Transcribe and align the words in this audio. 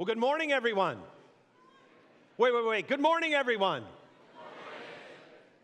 Well, 0.00 0.06
good 0.06 0.16
morning, 0.16 0.50
everyone. 0.50 0.96
Wait, 2.38 2.54
wait, 2.54 2.66
wait. 2.66 2.88
Good 2.88 3.02
morning, 3.02 3.34
everyone. 3.34 3.84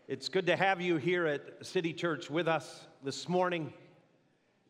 It's 0.07 0.29
good 0.29 0.45
to 0.45 0.55
have 0.55 0.79
you 0.79 0.97
here 0.97 1.25
at 1.25 1.65
City 1.65 1.91
Church 1.91 2.29
with 2.29 2.47
us 2.47 2.85
this 3.03 3.27
morning. 3.27 3.73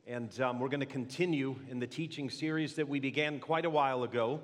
And 0.07 0.39
um, 0.39 0.61
we're 0.61 0.69
going 0.69 0.79
to 0.79 0.85
continue 0.85 1.57
in 1.69 1.79
the 1.79 1.85
teaching 1.85 2.29
series 2.29 2.75
that 2.75 2.87
we 2.87 3.01
began 3.01 3.41
quite 3.41 3.65
a 3.65 3.69
while 3.69 4.03
ago, 4.03 4.39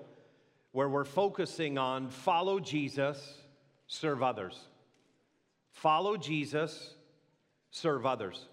where 0.73 0.89
we're 0.89 1.05
focusing 1.05 1.77
on 1.77 2.09
follow 2.09 2.59
Jesus, 2.59 3.35
serve 3.87 4.21
others. 4.21 4.59
Follow 5.71 6.17
Jesus, 6.17 6.95
serve 7.71 8.05
others. 8.05 8.49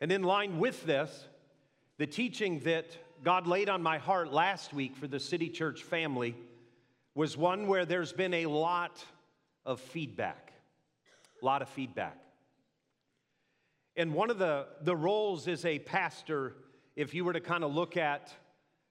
And 0.00 0.10
in 0.10 0.22
line 0.22 0.58
with 0.58 0.86
this, 0.86 1.26
the 1.98 2.06
teaching 2.06 2.60
that 2.60 2.96
God 3.22 3.46
laid 3.46 3.68
on 3.68 3.82
my 3.82 3.98
heart 3.98 4.32
last 4.32 4.72
week 4.72 4.96
for 4.96 5.06
the 5.06 5.20
City 5.20 5.50
Church 5.50 5.82
family 5.82 6.34
was 7.14 7.36
one 7.36 7.66
where 7.66 7.84
there's 7.84 8.14
been 8.14 8.32
a 8.32 8.46
lot 8.46 9.04
of 9.66 9.78
feedback. 9.78 10.54
A 11.42 11.44
lot 11.44 11.60
of 11.60 11.68
feedback. 11.68 12.16
And 13.94 14.14
one 14.14 14.30
of 14.30 14.38
the, 14.38 14.68
the 14.80 14.96
roles 14.96 15.48
as 15.48 15.66
a 15.66 15.78
pastor, 15.80 16.54
if 16.96 17.12
you 17.12 17.26
were 17.26 17.34
to 17.34 17.40
kind 17.40 17.62
of 17.62 17.74
look 17.74 17.98
at 17.98 18.32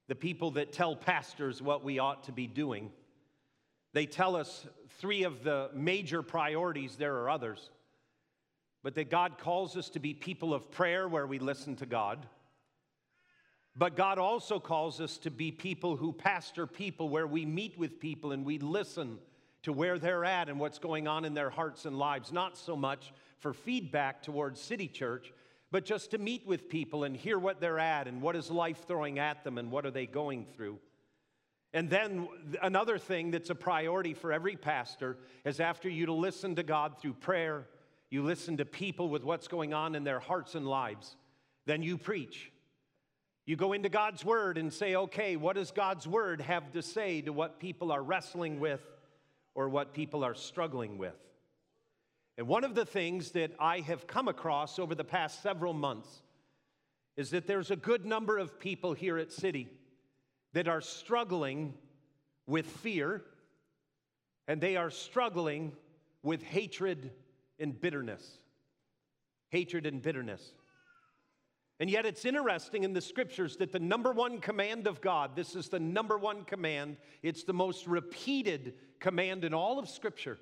the 0.08 0.14
people 0.14 0.52
that 0.52 0.74
tell 0.74 0.96
pastors 0.96 1.60
what 1.60 1.84
we 1.84 1.98
ought 1.98 2.26
to 2.26 2.32
be 2.32 2.46
doing, 2.46 2.92
they 3.94 4.06
tell 4.06 4.36
us 4.36 4.68
three 5.00 5.24
of 5.24 5.44
the 5.44 5.72
major 5.74 6.22
priorities. 6.22 6.98
There 6.98 7.16
are 7.16 7.32
others, 7.32 7.72
but 8.84 8.94
that 8.94 9.10
God 9.10 9.40
calls 9.40 9.76
us 9.76 9.90
to 9.90 10.00
be 10.00 10.14
people 10.14 10.54
of 10.54 10.70
prayer 10.70 11.08
where 11.08 11.26
we 11.26 11.40
listen 11.40 11.76
to 11.78 11.88
God 11.88 12.28
but 13.76 13.96
God 13.96 14.18
also 14.18 14.60
calls 14.60 15.00
us 15.00 15.18
to 15.20 15.32
be 15.32 15.52
people 15.52 15.96
who 15.96 16.12
pastor 16.12 16.68
people, 16.68 17.10
where 17.10 17.28
we 17.28 17.46
meet 17.46 17.78
with 17.78 18.00
people 18.00 18.32
and 18.32 18.46
we 18.46 18.60
listen 18.60 19.20
to 19.64 19.74
where 19.74 20.00
they're 20.00 20.26
at 20.26 20.50
and 20.50 20.60
what's 20.60 20.80
going 20.80 21.08
on 21.08 21.26
in 21.26 21.34
their 21.34 21.50
hearts 21.50 21.86
and 21.86 21.98
lives. 21.98 22.32
Not 22.32 22.58
so 22.58 22.76
much 22.76 23.14
for 23.40 23.54
feedback 23.54 24.22
towards 24.22 24.60
City 24.60 24.88
Church, 24.88 25.32
but 25.72 25.86
just 25.86 26.12
to 26.12 26.18
meet 26.18 26.48
with 26.48 26.70
people 26.70 27.04
and 27.04 27.16
hear 27.16 27.38
what 27.38 27.62
they're 27.62 27.80
at 27.80 28.08
and 28.08 28.22
what 28.22 28.36
is 28.36 28.50
life 28.50 28.86
throwing 28.88 29.20
at 29.20 29.44
them 29.44 29.58
and 29.58 29.72
what 29.72 29.86
are 29.86 29.92
they 29.92 30.06
going 30.06 30.46
through. 30.46 30.80
And 31.74 31.90
then 31.90 32.28
another 32.64 32.98
thing 32.98 33.32
that's 33.32 33.52
a 33.52 33.56
priority 33.56 34.16
for 34.16 34.34
every 34.34 34.56
pastor 34.56 35.18
is 35.46 35.60
after 35.60 35.88
you 35.88 36.08
to 36.08 36.14
listen 36.14 36.56
to 36.56 36.64
God 36.64 37.00
through 37.00 37.14
prayer, 37.14 37.68
you 38.10 38.24
listen 38.24 38.58
to 38.58 38.66
people 38.66 39.10
with 39.10 39.24
what's 39.24 39.48
going 39.48 39.74
on 39.74 39.94
in 39.94 40.04
their 40.04 40.20
hearts 40.20 40.56
and 40.56 40.68
lives, 40.68 41.16
then 41.66 41.84
you 41.84 41.98
preach. 41.98 42.52
You 43.50 43.56
go 43.56 43.74
into 43.74 43.90
God's 43.90 44.24
Word 44.24 44.60
and 44.60 44.72
say, 44.72 44.94
okay, 44.94 45.36
what 45.36 45.56
does 45.56 45.72
God's 45.72 46.08
Word 46.08 46.40
have 46.40 46.72
to 46.74 46.84
say 46.84 47.22
to 47.22 47.34
what 47.34 47.60
people 47.60 47.92
are 47.92 48.04
wrestling 48.04 48.60
with 48.60 48.80
or 49.56 49.70
what 49.70 49.96
people 49.96 50.24
are 50.24 50.36
struggling 50.36 51.00
with? 51.00 51.16
And 52.38 52.48
one 52.48 52.64
of 52.64 52.76
the 52.76 52.86
things 52.86 53.32
that 53.32 53.54
I 53.60 53.80
have 53.80 54.06
come 54.06 54.28
across 54.28 54.78
over 54.78 54.94
the 54.94 55.04
past 55.04 55.42
several 55.42 55.74
months 55.74 56.22
is 57.18 57.32
that 57.32 57.48
there's 57.48 57.72
a 57.72 57.76
good 57.76 58.06
number 58.06 58.38
of 58.38 58.60
people 58.60 58.94
here 58.94 59.18
at 59.18 59.32
City 59.32 59.68
that 60.54 60.68
are 60.68 60.80
struggling 60.80 61.74
with 62.46 62.68
fear 62.68 63.24
and 64.48 64.62
they 64.62 64.76
are 64.76 64.92
struggling 64.92 65.72
with 66.22 66.44
hatred 66.44 67.10
and 67.58 67.82
bitterness. 67.82 68.38
Hatred 69.48 69.88
and 69.88 70.04
bitterness. 70.04 70.54
And 71.80 71.90
yet, 71.90 72.06
it's 72.06 72.26
interesting 72.26 72.84
in 72.84 72.92
the 72.92 73.02
scriptures 73.02 73.56
that 73.58 73.72
the 73.72 73.80
number 73.80 74.12
one 74.12 74.42
command 74.42 74.86
of 74.86 75.00
God, 75.00 75.36
this 75.36 75.56
is 75.56 75.70
the 75.70 75.80
number 75.80 76.18
one 76.18 76.44
command, 76.44 76.98
it's 77.24 77.44
the 77.44 77.54
most 77.54 77.88
repeated 77.88 78.74
command 79.00 79.46
in 79.46 79.54
all 79.54 79.80
of 79.80 79.88
scripture. 79.88 80.38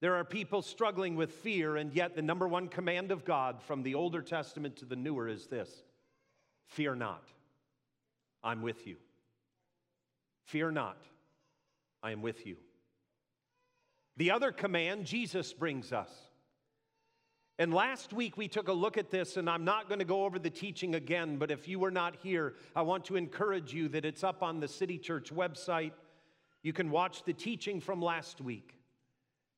There 0.00 0.16
are 0.16 0.24
people 0.24 0.62
struggling 0.62 1.14
with 1.14 1.30
fear, 1.30 1.76
and 1.76 1.92
yet 1.92 2.16
the 2.16 2.22
number 2.22 2.48
one 2.48 2.68
command 2.68 3.12
of 3.12 3.24
God 3.24 3.62
from 3.62 3.84
the 3.84 3.94
Older 3.94 4.22
Testament 4.22 4.76
to 4.76 4.84
the 4.84 4.96
Newer 4.96 5.28
is 5.28 5.46
this 5.46 5.84
Fear 6.66 6.96
not, 6.96 7.28
I'm 8.42 8.62
with 8.62 8.86
you. 8.88 8.96
Fear 10.46 10.72
not, 10.72 10.98
I 12.02 12.10
am 12.10 12.22
with 12.22 12.46
you. 12.46 12.56
The 14.16 14.32
other 14.32 14.50
command 14.50 15.06
Jesus 15.06 15.52
brings 15.52 15.92
us 15.92 16.10
and 17.60 17.74
last 17.74 18.14
week 18.14 18.38
we 18.38 18.48
took 18.48 18.68
a 18.68 18.72
look 18.72 18.96
at 18.96 19.10
this, 19.10 19.36
and 19.36 19.48
I'm 19.48 19.66
not 19.66 19.86
going 19.86 19.98
to 19.98 20.06
go 20.06 20.24
over 20.24 20.38
the 20.38 20.48
teaching 20.48 20.94
again, 20.94 21.36
but 21.36 21.50
if 21.50 21.68
you 21.68 21.78
were 21.78 21.90
not 21.90 22.16
here, 22.22 22.54
I 22.74 22.80
want 22.80 23.04
to 23.04 23.16
encourage 23.16 23.74
you 23.74 23.86
that 23.90 24.06
it's 24.06 24.24
up 24.24 24.42
on 24.42 24.60
the 24.60 24.66
City 24.66 24.96
Church 24.96 25.30
website. 25.30 25.92
You 26.62 26.72
can 26.72 26.90
watch 26.90 27.22
the 27.22 27.34
teaching 27.34 27.78
from 27.78 28.00
last 28.00 28.40
week. 28.40 28.78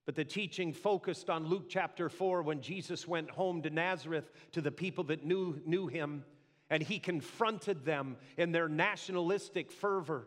But 0.04 0.16
the 0.16 0.24
teaching 0.24 0.72
focused 0.72 1.30
on 1.30 1.46
Luke 1.46 1.66
chapter 1.68 2.08
4 2.08 2.42
when 2.42 2.60
Jesus 2.60 3.06
went 3.06 3.30
home 3.30 3.62
to 3.62 3.70
Nazareth 3.70 4.32
to 4.50 4.60
the 4.60 4.72
people 4.72 5.04
that 5.04 5.24
knew, 5.24 5.62
knew 5.64 5.86
him, 5.86 6.24
and 6.70 6.82
he 6.82 6.98
confronted 6.98 7.84
them 7.84 8.16
in 8.36 8.50
their 8.50 8.69
nationalistic 8.69 9.70
fervor. 9.70 10.26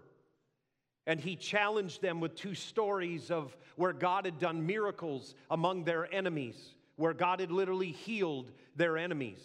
And 1.07 1.19
he 1.19 1.35
challenged 1.35 2.01
them 2.01 2.21
with 2.21 2.35
two 2.35 2.55
stories 2.55 3.29
of 3.29 3.57
where 3.75 3.91
God 3.91 4.23
had 4.23 4.39
done 4.39 4.65
miracles 4.65 5.35
among 5.49 5.83
their 5.83 6.07
enemies 6.15 6.74
where 6.95 7.13
God 7.13 7.39
had 7.39 7.51
literally 7.51 7.91
healed 7.91 8.51
their 8.75 8.97
enemies. 8.97 9.41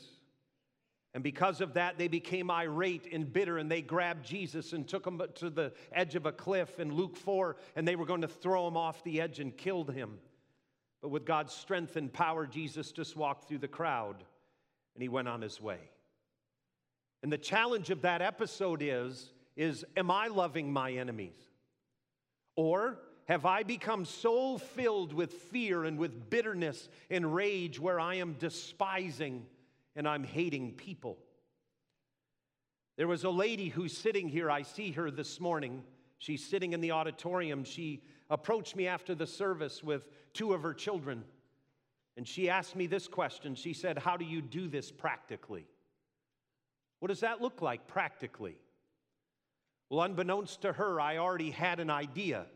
And 1.12 1.24
because 1.24 1.60
of 1.60 1.74
that, 1.74 1.98
they 1.98 2.06
became 2.06 2.50
irate 2.50 3.12
and 3.12 3.32
bitter, 3.32 3.58
and 3.58 3.70
they 3.70 3.82
grabbed 3.82 4.24
Jesus 4.24 4.72
and 4.72 4.86
took 4.86 5.04
him 5.04 5.20
to 5.36 5.50
the 5.50 5.72
edge 5.92 6.14
of 6.14 6.26
a 6.26 6.32
cliff 6.32 6.78
in 6.78 6.94
Luke 6.94 7.16
4, 7.16 7.56
and 7.74 7.86
they 7.86 7.96
were 7.96 8.06
going 8.06 8.20
to 8.20 8.28
throw 8.28 8.68
him 8.68 8.76
off 8.76 9.02
the 9.02 9.20
edge 9.20 9.40
and 9.40 9.56
killed 9.56 9.90
him. 9.90 10.18
But 11.02 11.08
with 11.08 11.24
God's 11.24 11.54
strength 11.54 11.96
and 11.96 12.12
power, 12.12 12.46
Jesus 12.46 12.92
just 12.92 13.16
walked 13.16 13.48
through 13.48 13.58
the 13.58 13.68
crowd 13.68 14.22
and 14.94 15.02
he 15.02 15.08
went 15.08 15.28
on 15.28 15.40
his 15.40 15.60
way. 15.60 15.78
And 17.22 17.32
the 17.32 17.38
challenge 17.38 17.90
of 17.90 18.02
that 18.02 18.22
episode 18.22 18.82
is, 18.82 19.32
is 19.56 19.84
am 19.96 20.10
I 20.10 20.28
loving 20.28 20.72
my 20.72 20.92
enemies? 20.92 21.36
Or 22.56 22.98
have 23.30 23.46
I 23.46 23.62
become 23.62 24.04
so 24.04 24.58
filled 24.58 25.12
with 25.12 25.32
fear 25.32 25.84
and 25.84 25.96
with 25.96 26.30
bitterness 26.30 26.88
and 27.10 27.32
rage 27.32 27.78
where 27.78 28.00
I 28.00 28.16
am 28.16 28.32
despising 28.32 29.46
and 29.94 30.08
I'm 30.08 30.24
hating 30.24 30.72
people? 30.72 31.16
There 32.96 33.06
was 33.06 33.22
a 33.22 33.30
lady 33.30 33.68
who's 33.68 33.96
sitting 33.96 34.28
here. 34.28 34.50
I 34.50 34.62
see 34.62 34.91
her 34.91 35.12
this 35.12 35.38
morning. 35.38 35.84
She's 36.18 36.44
sitting 36.44 36.72
in 36.72 36.80
the 36.80 36.91
auditorium. 36.91 37.62
She 37.62 38.02
approached 38.30 38.74
me 38.74 38.88
after 38.88 39.14
the 39.14 39.28
service 39.28 39.80
with 39.80 40.08
two 40.32 40.52
of 40.52 40.64
her 40.64 40.74
children. 40.74 41.22
And 42.16 42.26
she 42.26 42.50
asked 42.50 42.74
me 42.74 42.88
this 42.88 43.06
question. 43.06 43.54
She 43.54 43.74
said, 43.74 43.97
How 43.97 44.16
do 44.16 44.24
you 44.24 44.42
do 44.42 44.66
this 44.66 44.91
practically? 44.91 45.68
What 46.98 47.10
does 47.10 47.20
that 47.20 47.41
look 47.41 47.62
like 47.62 47.86
practically? 47.86 48.58
Well, 49.88 50.02
unbeknownst 50.02 50.62
to 50.62 50.72
her, 50.72 51.00
I 51.00 51.18
already 51.18 51.52
had 51.52 51.78
an 51.78 51.91
idea 51.91 52.47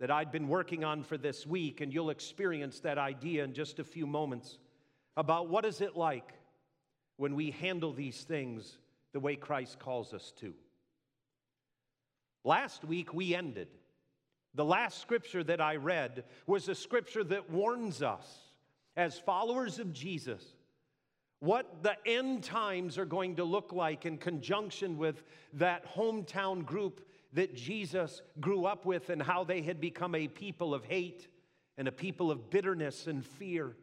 that 0.00 0.10
I'd 0.10 0.32
been 0.32 0.48
working 0.48 0.84
on 0.84 1.02
for 1.02 1.16
this 1.16 1.46
week, 1.46 1.80
and 1.80 1.92
you'll 1.92 2.10
experience 2.10 2.80
that 2.80 2.98
idea 2.98 3.44
in 3.44 3.52
just 3.52 3.78
a 3.78 3.84
few 3.84 4.06
moments 4.06 4.58
about 5.16 5.48
what 5.48 5.64
is 5.64 5.80
it 5.80 5.96
like 5.96 6.32
when 7.16 7.34
we 7.34 7.52
handle 7.52 7.92
these 7.92 8.22
things 8.22 8.78
the 9.12 9.20
way 9.20 9.36
Christ 9.36 9.78
calls 9.78 10.12
us 10.12 10.32
to. 10.40 10.54
Last 12.44 12.84
week 12.84 13.14
we 13.14 13.34
ended. 13.34 13.68
The 14.54 14.64
last 14.64 15.00
scripture 15.00 15.42
that 15.44 15.60
I 15.60 15.76
read 15.76 16.24
was 16.46 16.68
a 16.68 16.74
scripture 16.74 17.24
that 17.24 17.50
warns 17.50 18.02
us 18.02 18.26
as 18.96 19.18
followers 19.18 19.78
of 19.78 19.92
Jesus 19.92 20.42
what 21.40 21.82
the 21.82 21.96
end 22.06 22.42
times 22.42 22.96
are 22.96 23.04
going 23.04 23.36
to 23.36 23.44
look 23.44 23.72
like 23.72 24.06
in 24.06 24.16
conjunction 24.16 24.96
with 24.96 25.24
that 25.52 25.84
hometown 25.94 26.64
group 26.64 27.06
that 27.34 27.54
Jesus 27.54 28.22
grew 28.40 28.64
up 28.64 28.86
with 28.86 29.10
and 29.10 29.20
how 29.20 29.44
they 29.44 29.60
had 29.60 29.80
become 29.80 30.14
a 30.14 30.28
people 30.28 30.72
of 30.72 30.84
hate 30.84 31.28
and 31.76 31.88
a 31.88 31.92
people 31.92 32.30
of 32.30 32.48
bitterness 32.48 33.08
and 33.08 33.24
fear. 33.24 33.76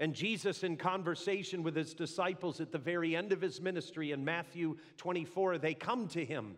And 0.00 0.12
Jesus, 0.12 0.64
in 0.64 0.76
conversation 0.76 1.62
with 1.62 1.76
his 1.76 1.94
disciples 1.94 2.60
at 2.60 2.72
the 2.72 2.78
very 2.78 3.14
end 3.14 3.32
of 3.32 3.40
his 3.40 3.60
ministry 3.60 4.10
in 4.10 4.24
Matthew 4.24 4.76
24, 4.96 5.58
they 5.58 5.74
come 5.74 6.08
to 6.08 6.24
him 6.24 6.56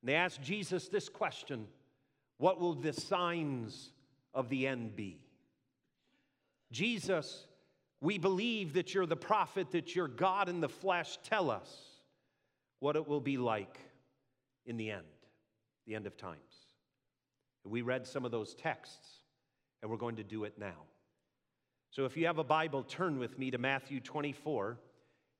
and 0.00 0.08
they 0.08 0.14
ask 0.14 0.40
Jesus 0.40 0.88
this 0.88 1.10
question 1.10 1.66
What 2.38 2.58
will 2.58 2.74
the 2.74 2.94
signs 2.94 3.92
of 4.32 4.48
the 4.48 4.66
end 4.66 4.96
be? 4.96 5.20
Jesus, 6.72 7.46
we 8.00 8.16
believe 8.16 8.72
that 8.72 8.94
you're 8.94 9.06
the 9.06 9.16
prophet, 9.16 9.70
that 9.72 9.94
you're 9.94 10.08
God 10.08 10.48
in 10.48 10.60
the 10.60 10.68
flesh. 10.68 11.18
Tell 11.22 11.50
us 11.50 11.70
what 12.80 12.96
it 12.96 13.06
will 13.06 13.20
be 13.20 13.36
like 13.36 13.78
in 14.66 14.76
the 14.76 14.90
end, 14.90 15.04
the 15.86 15.94
end 15.94 16.06
of 16.06 16.16
times. 16.16 16.38
And 17.64 17.72
we 17.72 17.82
read 17.82 18.06
some 18.06 18.24
of 18.24 18.30
those 18.30 18.54
texts, 18.54 19.08
and 19.82 19.90
we're 19.90 19.96
going 19.96 20.16
to 20.16 20.24
do 20.24 20.44
it 20.44 20.58
now. 20.58 20.84
So 21.90 22.04
if 22.04 22.16
you 22.16 22.26
have 22.26 22.38
a 22.38 22.44
Bible, 22.44 22.82
turn 22.82 23.18
with 23.18 23.38
me 23.38 23.50
to 23.52 23.58
Matthew 23.58 24.00
24, 24.00 24.78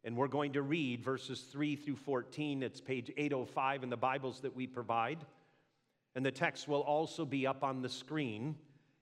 And 0.04 0.16
we're 0.16 0.28
going 0.28 0.52
to 0.52 0.62
read 0.62 1.02
verses 1.02 1.40
3 1.50 1.76
through 1.76 1.96
14. 1.96 2.62
It's 2.62 2.80
page 2.80 3.10
805 3.16 3.82
in 3.82 3.90
the 3.90 3.96
Bibles 3.96 4.40
that 4.42 4.54
we 4.54 4.66
provide. 4.66 5.24
And 6.14 6.24
the 6.24 6.30
text 6.30 6.68
will 6.68 6.82
also 6.82 7.24
be 7.24 7.46
up 7.46 7.64
on 7.64 7.80
the 7.80 7.88
screen. 7.88 8.54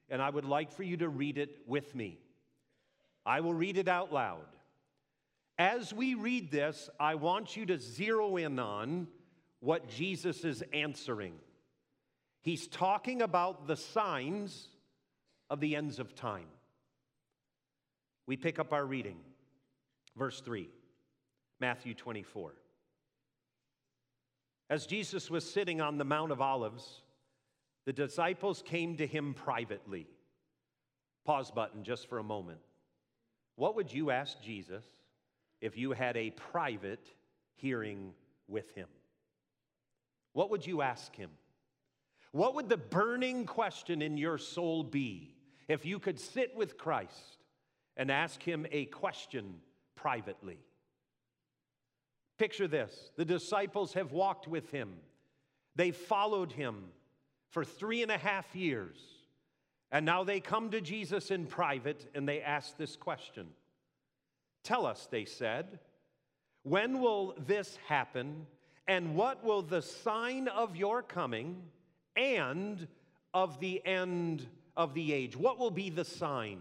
And 0.08 0.22
I 0.22 0.30
would 0.30 0.44
like 0.44 0.70
for 0.70 0.84
you 0.84 0.96
to 0.98 1.08
read 1.08 1.38
it 1.38 1.58
with 1.66 1.94
me. 1.94 2.20
I 3.26 3.40
will 3.40 3.54
read 3.54 3.76
it 3.76 3.88
out 3.88 4.12
loud. 4.12 4.46
As 5.58 5.92
we 5.92 6.14
read 6.14 6.52
this, 6.52 6.88
I 7.00 7.16
want 7.16 7.56
you 7.56 7.66
to 7.66 7.78
zero 7.78 8.36
in 8.36 8.58
on 8.58 9.08
what 9.62 9.88
Jesus 9.88 10.44
is 10.44 10.62
answering. 10.72 11.34
He's 12.42 12.66
talking 12.66 13.22
about 13.22 13.68
the 13.68 13.76
signs 13.76 14.66
of 15.48 15.60
the 15.60 15.76
ends 15.76 16.00
of 16.00 16.16
time. 16.16 16.48
We 18.26 18.36
pick 18.36 18.58
up 18.58 18.72
our 18.72 18.84
reading, 18.84 19.18
verse 20.16 20.40
3, 20.40 20.68
Matthew 21.60 21.94
24. 21.94 22.54
As 24.68 24.84
Jesus 24.84 25.30
was 25.30 25.48
sitting 25.48 25.80
on 25.80 25.96
the 25.96 26.04
Mount 26.04 26.32
of 26.32 26.40
Olives, 26.40 27.02
the 27.86 27.92
disciples 27.92 28.64
came 28.66 28.96
to 28.96 29.06
him 29.06 29.32
privately. 29.32 30.08
Pause 31.24 31.52
button 31.52 31.84
just 31.84 32.08
for 32.08 32.18
a 32.18 32.24
moment. 32.24 32.58
What 33.54 33.76
would 33.76 33.92
you 33.92 34.10
ask 34.10 34.42
Jesus 34.42 34.84
if 35.60 35.78
you 35.78 35.92
had 35.92 36.16
a 36.16 36.30
private 36.30 37.06
hearing 37.54 38.12
with 38.48 38.74
him? 38.74 38.88
What 40.32 40.50
would 40.50 40.67
you 40.67 40.82
ask 40.82 41.14
him? 41.14 41.31
What 42.32 42.55
would 42.55 42.69
the 42.69 42.79
burning 42.79 43.44
question 43.44 44.00
in 44.00 44.17
your 44.17 44.38
soul 44.38 44.82
be 44.82 45.34
if 45.69 45.84
you 45.84 45.99
could 45.99 46.19
sit 46.19 46.56
with 46.56 46.79
Christ 46.79 47.38
and 47.96 48.11
ask 48.11 48.43
him 48.43 48.67
a 48.73 48.87
question 48.87 49.56
privately? 49.96 50.58
Picture 52.38 52.67
this 52.67 53.12
the 53.17 53.25
disciples 53.25 53.93
have 53.93 54.12
walked 54.12 54.49
with 54.49 54.70
him, 54.70 54.94
they 55.76 55.90
followed 55.90 56.52
him 56.52 56.84
for 57.50 57.64
three 57.64 58.02
and 58.02 58.11
a 58.11 58.19
half 58.19 58.56
years. 58.56 58.96
And 59.90 60.06
now 60.06 60.25
they 60.25 60.40
come 60.40 60.70
to 60.70 60.81
Jesus 60.81 61.31
in 61.31 61.44
private 61.44 62.11
and 62.14 62.26
they 62.26 62.40
ask 62.40 62.79
this 62.79 62.96
question 62.96 63.49
Tell 64.64 64.87
us, 64.87 65.06
they 65.11 65.25
said, 65.26 65.81
when 66.62 67.00
will 67.00 67.34
this 67.46 67.76
happen? 67.88 68.46
And 68.87 69.14
what 69.14 69.44
will 69.44 69.62
the 69.62 69.82
sign 69.82 70.49
of 70.49 70.76
your 70.76 71.02
coming 71.02 71.62
and 72.17 72.87
of 73.32 73.61
the 73.61 73.84
end 73.87 74.46
of 74.76 74.94
the 74.94 75.12
age? 75.12 75.37
What 75.37 75.58
will 75.58 75.70
be 75.70 75.90
the 75.90 76.05
sign? 76.05 76.58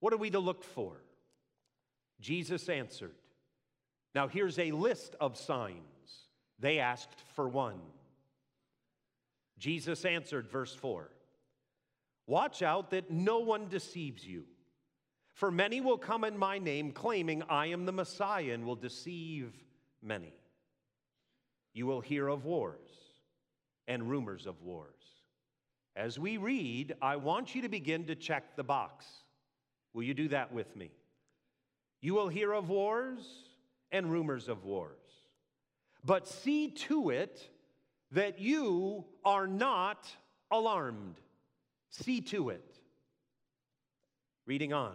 What 0.00 0.12
are 0.12 0.18
we 0.18 0.30
to 0.30 0.40
look 0.40 0.64
for? 0.64 0.96
Jesus 2.20 2.68
answered. 2.68 3.14
Now, 4.14 4.28
here's 4.28 4.58
a 4.58 4.72
list 4.72 5.16
of 5.20 5.36
signs. 5.36 5.78
They 6.58 6.78
asked 6.78 7.20
for 7.34 7.48
one. 7.48 7.80
Jesus 9.58 10.04
answered, 10.04 10.48
verse 10.48 10.74
4 10.74 11.10
Watch 12.26 12.62
out 12.62 12.90
that 12.90 13.10
no 13.10 13.40
one 13.40 13.68
deceives 13.68 14.26
you. 14.26 14.44
For 15.34 15.50
many 15.50 15.80
will 15.80 15.98
come 15.98 16.24
in 16.24 16.38
my 16.38 16.58
name, 16.58 16.92
claiming 16.92 17.42
I 17.48 17.66
am 17.66 17.86
the 17.86 17.92
Messiah, 17.92 18.52
and 18.52 18.64
will 18.64 18.76
deceive 18.76 19.52
many. 20.00 20.32
You 21.74 21.86
will 21.86 22.00
hear 22.00 22.28
of 22.28 22.44
wars 22.44 22.88
and 23.86 24.08
rumors 24.08 24.46
of 24.46 24.62
wars. 24.62 24.94
As 25.96 26.18
we 26.18 26.36
read, 26.38 26.94
I 27.02 27.16
want 27.16 27.54
you 27.54 27.62
to 27.62 27.68
begin 27.68 28.06
to 28.06 28.14
check 28.14 28.56
the 28.56 28.64
box. 28.64 29.06
Will 29.92 30.04
you 30.04 30.14
do 30.14 30.28
that 30.28 30.52
with 30.52 30.74
me? 30.76 30.90
You 32.00 32.14
will 32.14 32.28
hear 32.28 32.52
of 32.52 32.68
wars 32.68 33.20
and 33.92 34.10
rumors 34.10 34.48
of 34.48 34.64
wars. 34.64 34.98
But 36.04 36.28
see 36.28 36.70
to 36.70 37.10
it 37.10 37.48
that 38.10 38.38
you 38.38 39.04
are 39.24 39.46
not 39.46 40.08
alarmed. 40.50 41.16
See 41.90 42.20
to 42.22 42.50
it. 42.50 42.76
Reading 44.46 44.72
on. 44.72 44.94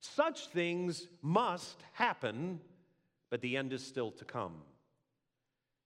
Such 0.00 0.48
things 0.48 1.06
must 1.22 1.82
happen, 1.92 2.60
but 3.30 3.40
the 3.40 3.56
end 3.56 3.72
is 3.72 3.84
still 3.84 4.10
to 4.12 4.24
come. 4.24 4.54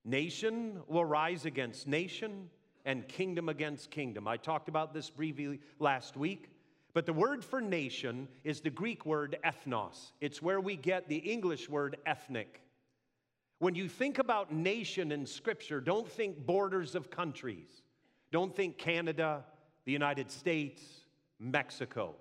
Nation 0.05 0.81
will 0.89 1.05
rise 1.05 1.45
against 1.45 1.87
nation 1.87 2.51
and 2.85 3.07
kingdom 3.07 3.49
against 3.49 3.91
kingdom. 3.91 4.27
I 4.27 4.37
talked 4.37 4.69
about 4.69 4.93
this 4.93 5.11
briefly 5.11 5.61
last 5.79 6.17
week, 6.17 6.51
but 6.95 7.07
the 7.07 7.13
word 7.13 7.45
for 7.45 7.61
nation 7.61 8.29
is 8.43 8.61
the 8.61 8.71
Greek 8.71 9.07
word 9.07 9.37
ethnos. 9.45 10.13
It's 10.21 10.43
where 10.43 10.61
we 10.61 10.77
get 10.77 11.09
the 11.09 11.17
English 11.17 11.69
word 11.69 11.97
ethnic. 12.05 12.61
When 13.61 13.77
you 13.77 13.89
think 13.89 14.19
about 14.19 14.53
nation 14.53 15.13
in 15.13 15.25
Scripture, 15.25 15.81
don't 15.81 16.09
think 16.09 16.45
borders 16.45 16.97
of 16.97 17.11
countries. 17.11 17.83
Don't 18.33 18.55
think 18.55 18.77
Canada, 18.77 19.45
the 19.85 19.93
United 19.93 20.33
States, 20.33 20.83
Mexico. 21.39 22.17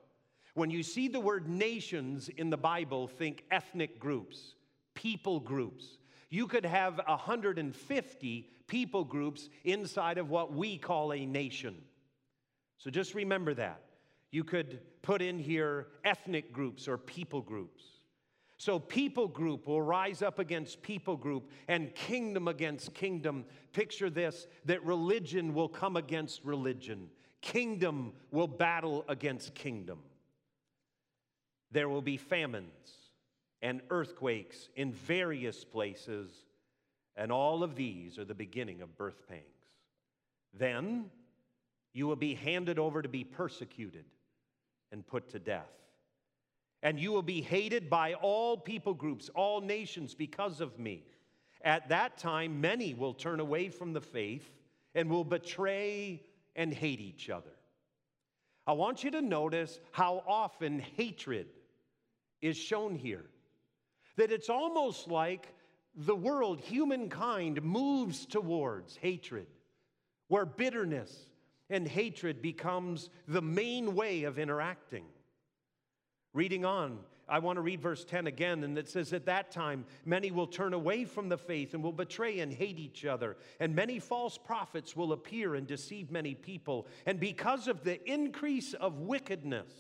When 0.54 0.70
you 0.70 0.84
see 0.84 1.08
the 1.08 1.20
word 1.20 1.48
nations 1.48 2.30
in 2.30 2.52
the 2.52 2.58
Bible, 2.58 3.08
think 3.08 3.44
ethnic 3.50 4.00
groups, 4.00 4.54
people 4.94 5.40
groups. 5.40 5.98
You 6.32 6.48
could 6.48 6.66
have 6.66 7.00
150 7.06 8.50
people 8.66 9.04
groups 9.04 9.50
inside 9.66 10.18
of 10.18 10.30
what 10.30 10.54
we 10.54 10.78
call 10.78 11.12
a 11.12 11.26
nation. 11.26 11.76
So 12.78 12.90
just 12.90 13.14
remember 13.14 13.54
that. 13.56 13.82
You 14.32 14.46
could 14.46 14.80
put 15.02 15.22
in 15.22 15.38
here 15.38 15.88
ethnic 16.06 16.54
groups 16.54 16.88
or 16.88 16.98
people 16.98 17.42
groups. 17.42 17.84
So, 18.56 18.78
people 18.78 19.28
group 19.28 19.66
will 19.66 19.82
rise 19.82 20.22
up 20.22 20.38
against 20.38 20.84
people 20.84 21.18
group 21.18 21.50
and 21.68 21.94
kingdom 21.96 22.48
against 22.48 22.94
kingdom. 22.94 23.44
Picture 23.74 24.08
this 24.08 24.46
that 24.66 24.86
religion 24.86 25.56
will 25.56 25.68
come 25.68 25.98
against 25.98 26.46
religion, 26.46 27.10
kingdom 27.42 28.14
will 28.30 28.48
battle 28.48 29.04
against 29.08 29.56
kingdom. 29.56 29.98
There 31.72 31.90
will 31.90 32.04
be 32.04 32.18
famines 32.18 33.01
and 33.62 33.82
earthquakes 33.90 34.70
in 34.76 34.92
various 34.92 35.64
places, 35.64 36.32
and 37.16 37.32
all 37.32 37.64
of 37.64 37.76
these 37.76 38.18
are 38.18 38.26
the 38.26 38.34
beginning 38.34 38.82
of 38.82 38.98
birth 38.98 39.28
pangs. 39.28 39.44
Then 40.54 41.06
you 41.94 42.08
will 42.08 42.16
be 42.16 42.34
handed 42.34 42.80
over 42.80 43.02
to 43.02 43.10
be 43.10 43.24
persecuted 43.24 44.06
and 44.92 45.06
put 45.06 45.30
to 45.30 45.40
death. 45.40 45.72
And 46.84 47.00
you 47.00 47.12
will 47.12 47.22
be 47.22 47.42
hated 47.42 47.90
by 47.90 48.16
all 48.16 48.58
people 48.58 48.94
groups, 48.94 49.30
all 49.36 49.62
nations 49.62 50.16
because 50.16 50.62
of 50.62 50.80
me. 50.80 51.06
At 51.64 51.90
that 51.90 52.18
time, 52.18 52.60
many 52.60 52.96
will 52.96 53.14
turn 53.14 53.40
away 53.40 53.70
from 53.70 53.94
the 53.94 54.02
faith 54.02 54.50
and 54.96 55.10
will 55.10 55.24
betray 55.24 56.24
and 56.56 56.74
hate 56.74 57.00
each 57.00 57.30
other. 57.30 57.52
I 58.66 58.74
want 58.74 59.04
you 59.04 59.12
to 59.12 59.22
notice 59.22 59.80
how 59.92 60.24
often 60.28 60.80
hatred 60.80 61.48
is 62.42 62.58
shown 62.58 62.96
here. 62.96 63.26
That 64.18 64.32
it's 64.32 64.50
almost 64.50 65.08
like 65.08 65.54
the 65.96 66.16
world, 66.16 66.62
humankind, 66.62 67.62
moves 67.62 68.26
towards 68.26 68.96
hatred, 68.98 69.48
where 70.28 70.46
bitterness 70.46 71.28
and 71.70 71.88
hatred 71.88 72.42
becomes 72.42 73.10
the 73.28 73.42
main 73.42 73.96
way 73.96 74.24
of 74.24 74.40
interacting. 74.40 75.06
Reading 76.34 76.64
on, 76.66 77.00
I 77.28 77.40
want 77.40 77.58
to 77.58 77.62
read 77.62 77.82
verse 77.82 78.04
10 78.04 78.28
again, 78.28 78.64
and 78.64 78.78
it 78.78 78.90
says, 78.90 79.14
At 79.14 79.26
that 79.26 79.52
time, 79.52 79.86
many 80.06 80.32
will 80.32 80.48
turn 80.48 80.74
away 80.74 81.06
from 81.06 81.30
the 81.30 81.38
faith 81.38 81.74
and 81.74 81.82
will 81.82 81.94
betray 81.94 82.40
and 82.40 82.52
hate 82.52 82.78
each 82.78 83.06
other, 83.06 83.38
and 83.60 83.74
many 83.74 84.00
false 84.00 84.38
prophets 84.38 84.96
will 84.96 85.14
appear 85.14 85.56
and 85.56 85.66
deceive 85.66 86.12
many 86.12 86.36
people. 86.36 86.88
And 87.06 87.20
because 87.20 87.70
of 87.70 87.84
the 87.84 88.04
increase 88.10 88.74
of 88.74 89.00
wickedness, 89.00 89.72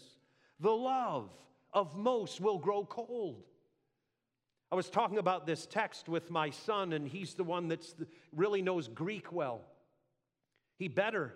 the 0.61 0.71
love 0.71 1.29
of 1.73 1.97
most 1.97 2.39
will 2.39 2.57
grow 2.57 2.85
cold. 2.85 3.43
I 4.71 4.75
was 4.75 4.89
talking 4.89 5.17
about 5.17 5.45
this 5.45 5.65
text 5.65 6.07
with 6.07 6.31
my 6.31 6.49
son, 6.49 6.93
and 6.93 7.07
he's 7.07 7.33
the 7.33 7.43
one 7.43 7.67
that 7.67 7.85
really 8.33 8.61
knows 8.61 8.87
Greek 8.87 9.31
well. 9.33 9.61
He 10.77 10.87
better. 10.87 11.33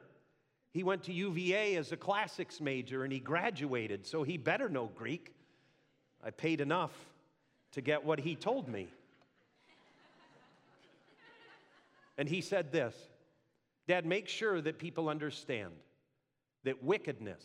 He 0.71 0.83
went 0.83 1.03
to 1.03 1.13
UVA 1.13 1.75
as 1.75 1.91
a 1.91 1.97
classics 1.97 2.59
major 2.59 3.03
and 3.03 3.13
he 3.13 3.19
graduated, 3.19 4.05
so 4.05 4.23
he 4.23 4.37
better 4.37 4.69
know 4.69 4.89
Greek. 4.95 5.33
I 6.23 6.31
paid 6.31 6.61
enough 6.61 6.91
to 7.73 7.81
get 7.81 8.03
what 8.03 8.19
he 8.19 8.35
told 8.35 8.67
me. 8.67 8.87
and 12.17 12.27
he 12.27 12.41
said 12.41 12.71
this 12.71 12.95
Dad, 13.87 14.05
make 14.05 14.27
sure 14.27 14.61
that 14.61 14.79
people 14.79 15.09
understand 15.09 15.71
that 16.63 16.83
wickedness 16.83 17.43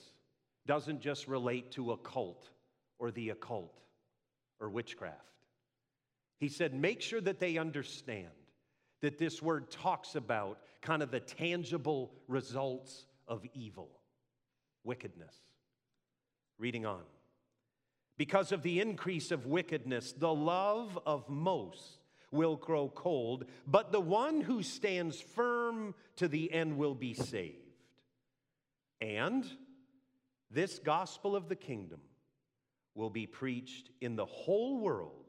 doesn't 0.67 1.01
just 1.01 1.29
relate 1.29 1.71
to 1.73 1.93
a 1.93 1.97
cult 1.99 2.49
or 2.99 3.11
the 3.11 3.31
occult 3.31 3.77
or 4.59 4.71
witchcraft. 4.71 5.19
He 6.41 6.49
said, 6.49 6.75
make 6.75 7.03
sure 7.03 7.21
that 7.21 7.39
they 7.39 7.59
understand 7.59 8.29
that 9.03 9.19
this 9.19 9.43
word 9.43 9.71
talks 9.71 10.15
about 10.15 10.59
kind 10.81 11.03
of 11.03 11.11
the 11.11 11.21
tangible 11.21 12.13
results 12.29 13.05
of 13.29 13.45
evil, 13.55 13.91
wickedness. 14.83 15.35
Reading 16.59 16.87
on. 16.87 17.03
Because 18.17 18.53
of 18.53 18.63
the 18.63 18.81
increase 18.81 19.31
of 19.31 19.47
wickedness, 19.47 20.13
the 20.13 20.33
love 20.33 20.99
of 21.07 21.29
most 21.29 21.99
will 22.31 22.57
grow 22.57 22.89
cold, 22.89 23.45
but 23.67 23.93
the 23.93 24.01
one 24.01 24.41
who 24.41 24.63
stands 24.63 25.21
firm 25.21 25.95
to 26.17 26.29
the 26.29 26.53
end 26.53 26.77
will 26.77 26.95
be 26.95 27.13
saved. 27.13 27.57
And 29.01 29.45
this 30.51 30.79
gospel 30.79 31.37
of 31.37 31.49
the 31.49 31.57
kingdom 31.57 32.01
will 32.95 33.11
be 33.11 33.27
preached 33.27 33.91
in 34.01 34.17
the 34.17 34.27
whole 34.27 34.79
world 34.79 35.20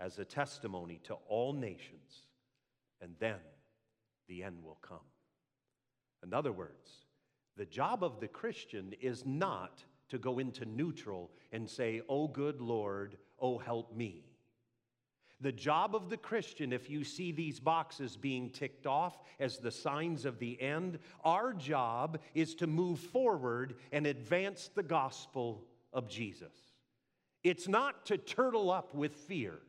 as 0.00 0.18
a 0.18 0.24
testimony 0.24 0.98
to 1.04 1.14
all 1.28 1.52
nations, 1.52 2.26
and 3.00 3.14
then 3.20 3.36
the 4.28 4.42
end 4.42 4.64
will 4.64 4.78
come. 4.80 4.98
In 6.24 6.34
other 6.34 6.52
words, 6.52 7.04
the 7.56 7.66
job 7.66 8.02
of 8.02 8.20
the 8.20 8.28
Christian 8.28 8.94
is 9.00 9.26
not 9.26 9.84
to 10.08 10.18
go 10.18 10.38
into 10.38 10.64
neutral 10.64 11.30
and 11.52 11.68
say, 11.68 12.00
Oh, 12.08 12.26
good 12.26 12.60
Lord, 12.60 13.16
oh, 13.38 13.58
help 13.58 13.94
me. 13.94 14.24
The 15.42 15.52
job 15.52 15.94
of 15.94 16.10
the 16.10 16.18
Christian, 16.18 16.72
if 16.72 16.90
you 16.90 17.02
see 17.02 17.32
these 17.32 17.60
boxes 17.60 18.16
being 18.16 18.50
ticked 18.50 18.86
off 18.86 19.22
as 19.38 19.56
the 19.56 19.70
signs 19.70 20.26
of 20.26 20.38
the 20.38 20.60
end, 20.60 20.98
our 21.24 21.54
job 21.54 22.18
is 22.34 22.54
to 22.56 22.66
move 22.66 22.98
forward 22.98 23.76
and 23.90 24.06
advance 24.06 24.70
the 24.74 24.82
gospel 24.82 25.64
of 25.94 26.08
Jesus. 26.08 26.52
It's 27.42 27.68
not 27.68 28.04
to 28.06 28.18
turtle 28.18 28.70
up 28.70 28.94
with 28.94 29.14
fear, 29.14 29.60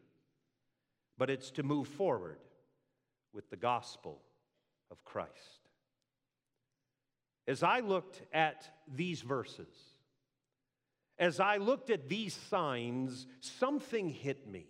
but 1.17 1.29
it's 1.29 1.51
to 1.51 1.63
move 1.63 1.87
forward 1.87 2.39
with 3.33 3.49
the 3.49 3.57
gospel 3.57 4.21
of 4.89 5.03
Christ. 5.03 5.69
As 7.47 7.63
I 7.63 7.79
looked 7.79 8.21
at 8.33 8.69
these 8.87 9.21
verses, 9.21 9.75
as 11.17 11.39
I 11.39 11.57
looked 11.57 11.89
at 11.89 12.09
these 12.09 12.33
signs, 12.33 13.27
something 13.39 14.09
hit 14.09 14.47
me. 14.47 14.65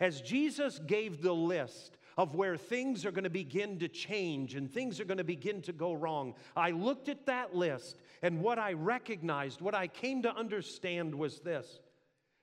As 0.00 0.20
Jesus 0.20 0.78
gave 0.80 1.22
the 1.22 1.34
list 1.34 1.98
of 2.16 2.34
where 2.34 2.56
things 2.56 3.06
are 3.06 3.12
going 3.12 3.24
to 3.24 3.30
begin 3.30 3.78
to 3.78 3.88
change 3.88 4.54
and 4.54 4.70
things 4.70 4.98
are 4.98 5.04
going 5.04 5.18
to 5.18 5.24
begin 5.24 5.62
to 5.62 5.72
go 5.72 5.92
wrong, 5.92 6.34
I 6.56 6.70
looked 6.70 7.08
at 7.08 7.26
that 7.26 7.54
list 7.54 8.00
and 8.22 8.40
what 8.40 8.58
I 8.58 8.72
recognized, 8.72 9.60
what 9.60 9.74
I 9.74 9.86
came 9.86 10.22
to 10.22 10.34
understand 10.34 11.14
was 11.14 11.40
this 11.40 11.80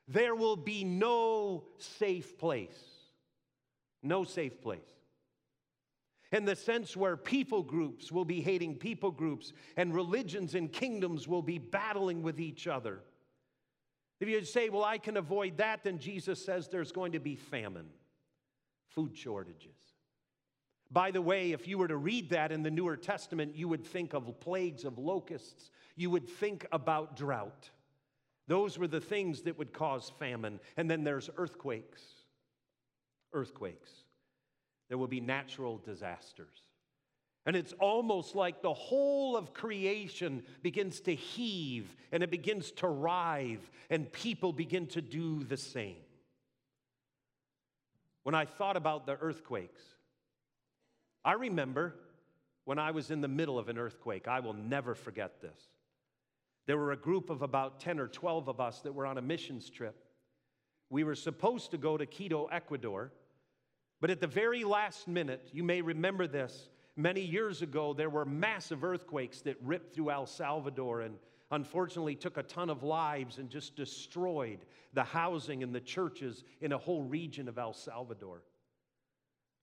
there 0.10 0.34
will 0.34 0.56
be 0.56 0.84
no 0.84 1.64
safe 1.78 2.38
place. 2.38 2.80
No 4.02 4.24
safe 4.24 4.60
place. 4.62 4.80
In 6.32 6.46
the 6.46 6.56
sense 6.56 6.98
where 6.98 7.16
people 7.16 7.64
groups 7.64 8.12
will 8.12 8.26
be 8.26 8.42
hating 8.42 8.76
people 8.76 9.12
groups 9.12 9.54
and 9.78 9.94
religions 9.94 10.56
and 10.56 10.72
kingdoms 10.72 11.28
will 11.28 11.42
be 11.42 11.60
battling 11.60 12.24
with 12.24 12.40
each 12.40 12.68
other. 12.68 13.00
If 14.20 14.28
you 14.28 14.44
say, 14.44 14.70
well, 14.70 14.84
I 14.84 14.98
can 14.98 15.18
avoid 15.18 15.58
that, 15.58 15.84
then 15.84 16.00
Jesus 16.00 16.44
says 16.44 16.68
there's 16.68 16.92
going 16.92 17.14
to 17.14 17.20
be 17.20 17.36
famine, 17.36 17.88
food 18.90 19.16
shortages. 19.16 19.78
By 20.92 21.12
the 21.12 21.22
way, 21.22 21.52
if 21.52 21.68
you 21.68 21.78
were 21.78 21.88
to 21.88 21.98
read 21.98 22.32
that 22.32 22.52
in 22.52 22.64
the 22.64 22.72
Newer 22.72 22.98
Testament, 22.98 23.56
you 23.56 23.68
would 23.68 23.86
think 23.86 24.14
of 24.14 24.40
plagues 24.40 24.86
of 24.86 24.98
locusts, 24.98 25.70
you 25.96 26.10
would 26.10 26.28
think 26.28 26.66
about 26.72 27.16
drought. 27.16 27.70
Those 28.50 28.80
were 28.80 28.88
the 28.88 29.00
things 29.00 29.44
that 29.44 29.60
would 29.60 29.74
cause 29.74 30.12
famine. 30.18 30.60
And 30.76 30.90
then 30.90 31.04
there's 31.04 31.30
earthquakes. 31.38 32.02
Earthquakes. 33.32 33.92
There 34.90 34.98
will 34.98 35.08
be 35.08 35.22
natural 35.22 35.78
disasters. 35.78 36.64
And 37.46 37.56
it's 37.56 37.74
almost 37.74 38.36
like 38.36 38.64
the 38.64 38.74
whole 38.74 39.38
of 39.38 39.54
creation 39.54 40.44
begins 40.64 41.00
to 41.02 41.14
heave 41.14 41.96
and 42.12 42.24
it 42.24 42.32
begins 42.32 42.72
to 42.72 42.88
writhe, 42.88 43.70
and 43.92 44.12
people 44.12 44.52
begin 44.52 44.88
to 44.88 45.02
do 45.02 45.44
the 45.44 45.56
same. 45.56 45.96
When 48.24 48.34
I 48.34 48.46
thought 48.46 48.78
about 48.78 49.06
the 49.06 49.16
earthquakes, 49.16 49.82
I 51.24 51.34
remember 51.34 51.94
when 52.66 52.80
I 52.80 52.92
was 52.92 53.12
in 53.12 53.22
the 53.22 53.28
middle 53.28 53.60
of 53.60 53.70
an 53.70 53.78
earthquake. 53.78 54.28
I 54.28 54.40
will 54.40 54.54
never 54.54 54.96
forget 54.96 55.40
this. 55.40 55.70
There 56.70 56.78
were 56.78 56.92
a 56.92 56.98
group 56.98 57.32
of 57.32 57.42
about 57.42 57.80
10 57.80 58.00
or 58.00 58.08
12 58.08 58.48
of 58.48 58.60
us 58.60 58.82
that 58.82 58.94
were 58.94 59.08
on 59.08 59.18
a 59.18 59.24
missions 59.24 59.72
trip. 59.72 60.06
We 60.92 61.04
were 61.04 61.16
supposed 61.16 61.72
to 61.72 61.80
go 61.80 61.98
to 61.98 62.06
Quito, 62.06 62.46
Ecuador, 62.46 63.12
but 64.00 64.12
at 64.12 64.22
the 64.22 64.28
very 64.28 64.64
last 64.64 65.08
minute, 65.08 65.50
you 65.52 65.64
may 65.64 65.82
remember 65.82 66.28
this, 66.28 66.70
Many 67.00 67.22
years 67.22 67.62
ago, 67.62 67.94
there 67.94 68.10
were 68.10 68.26
massive 68.26 68.84
earthquakes 68.84 69.40
that 69.44 69.56
ripped 69.64 69.96
through 69.96 70.12
El 70.12 70.26
Salvador 70.26 71.00
and 71.00 71.16
unfortunately 71.50 72.14
took 72.14 72.36
a 72.36 72.44
ton 72.44 72.70
of 72.70 72.84
lives 72.84 73.38
and 73.38 73.50
just 73.50 73.78
destroyed 73.78 74.60
the 74.94 75.06
housing 75.06 75.64
and 75.64 75.74
the 75.74 75.80
churches 75.80 76.44
in 76.60 76.74
a 76.74 76.78
whole 76.78 77.04
region 77.04 77.48
of 77.48 77.58
El 77.58 77.72
Salvador. 77.72 78.42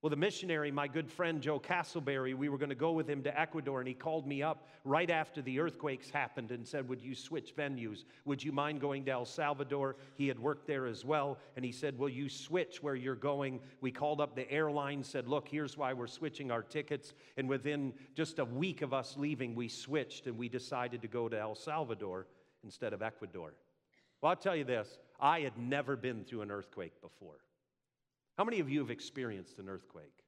Well, 0.03 0.11
the 0.11 0.17
missionary, 0.17 0.71
my 0.71 0.89
good 0.89 1.11
friend 1.11 1.41
Joe 1.41 1.59
Castleberry, 1.59 2.35
we 2.35 2.51
were 2.51 2.59
going 2.59 2.69
to 2.69 2.75
go 2.75 2.93
with 2.93 3.09
him 3.09 3.23
to 3.23 3.41
Ecuador, 3.41 3.81
and 3.81 3.89
he 3.89 3.95
called 3.95 4.27
me 4.27 4.43
up 4.43 4.69
right 4.85 5.09
after 5.09 5.41
the 5.41 5.59
earthquakes 5.59 6.11
happened 6.11 6.51
and 6.51 6.69
said, 6.69 6.87
Would 6.89 7.01
you 7.01 7.15
switch 7.15 7.57
venues? 7.57 8.05
Would 8.27 8.45
you 8.45 8.53
mind 8.53 8.81
going 8.81 9.07
to 9.07 9.13
El 9.13 9.25
Salvador? 9.25 9.97
He 10.15 10.29
had 10.29 10.39
worked 10.39 10.67
there 10.67 10.87
as 10.87 11.05
well, 11.05 11.39
and 11.57 11.65
he 11.65 11.73
said, 11.73 11.99
Will 11.99 12.11
you 12.11 12.29
switch 12.29 12.83
where 12.83 12.95
you're 12.95 13.15
going? 13.15 13.59
We 13.81 13.91
called 13.91 14.21
up 14.21 14.37
the 14.37 14.49
airline, 14.51 15.03
said, 15.03 15.29
Look, 15.29 15.49
here's 15.49 15.79
why 15.79 15.95
we're 15.95 16.07
switching 16.09 16.51
our 16.51 16.63
tickets. 16.63 17.15
And 17.39 17.49
within 17.49 17.95
just 18.15 18.39
a 18.39 18.45
week 18.45 18.83
of 18.83 18.93
us 18.93 19.17
leaving, 19.17 19.55
we 19.55 19.69
switched 19.69 20.27
and 20.27 20.37
we 20.37 20.51
decided 20.51 21.01
to 21.03 21.09
go 21.09 21.31
to 21.31 21.41
El 21.41 21.55
Salvador 21.55 22.27
instead 22.63 22.93
of 22.93 23.01
Ecuador. 23.01 23.55
Well, 24.21 24.31
I'll 24.31 24.37
tell 24.37 24.57
you 24.57 24.65
this 24.65 24.99
I 25.19 25.41
had 25.41 25.57
never 25.57 25.97
been 25.97 26.23
through 26.25 26.43
an 26.43 26.51
earthquake 26.51 27.01
before. 27.01 27.39
How 28.37 28.45
many 28.45 28.61
of 28.61 28.69
you 28.69 28.81
have 28.81 28.91
experienced 28.91 29.59
an 29.59 29.69
earthquake? 29.69 30.25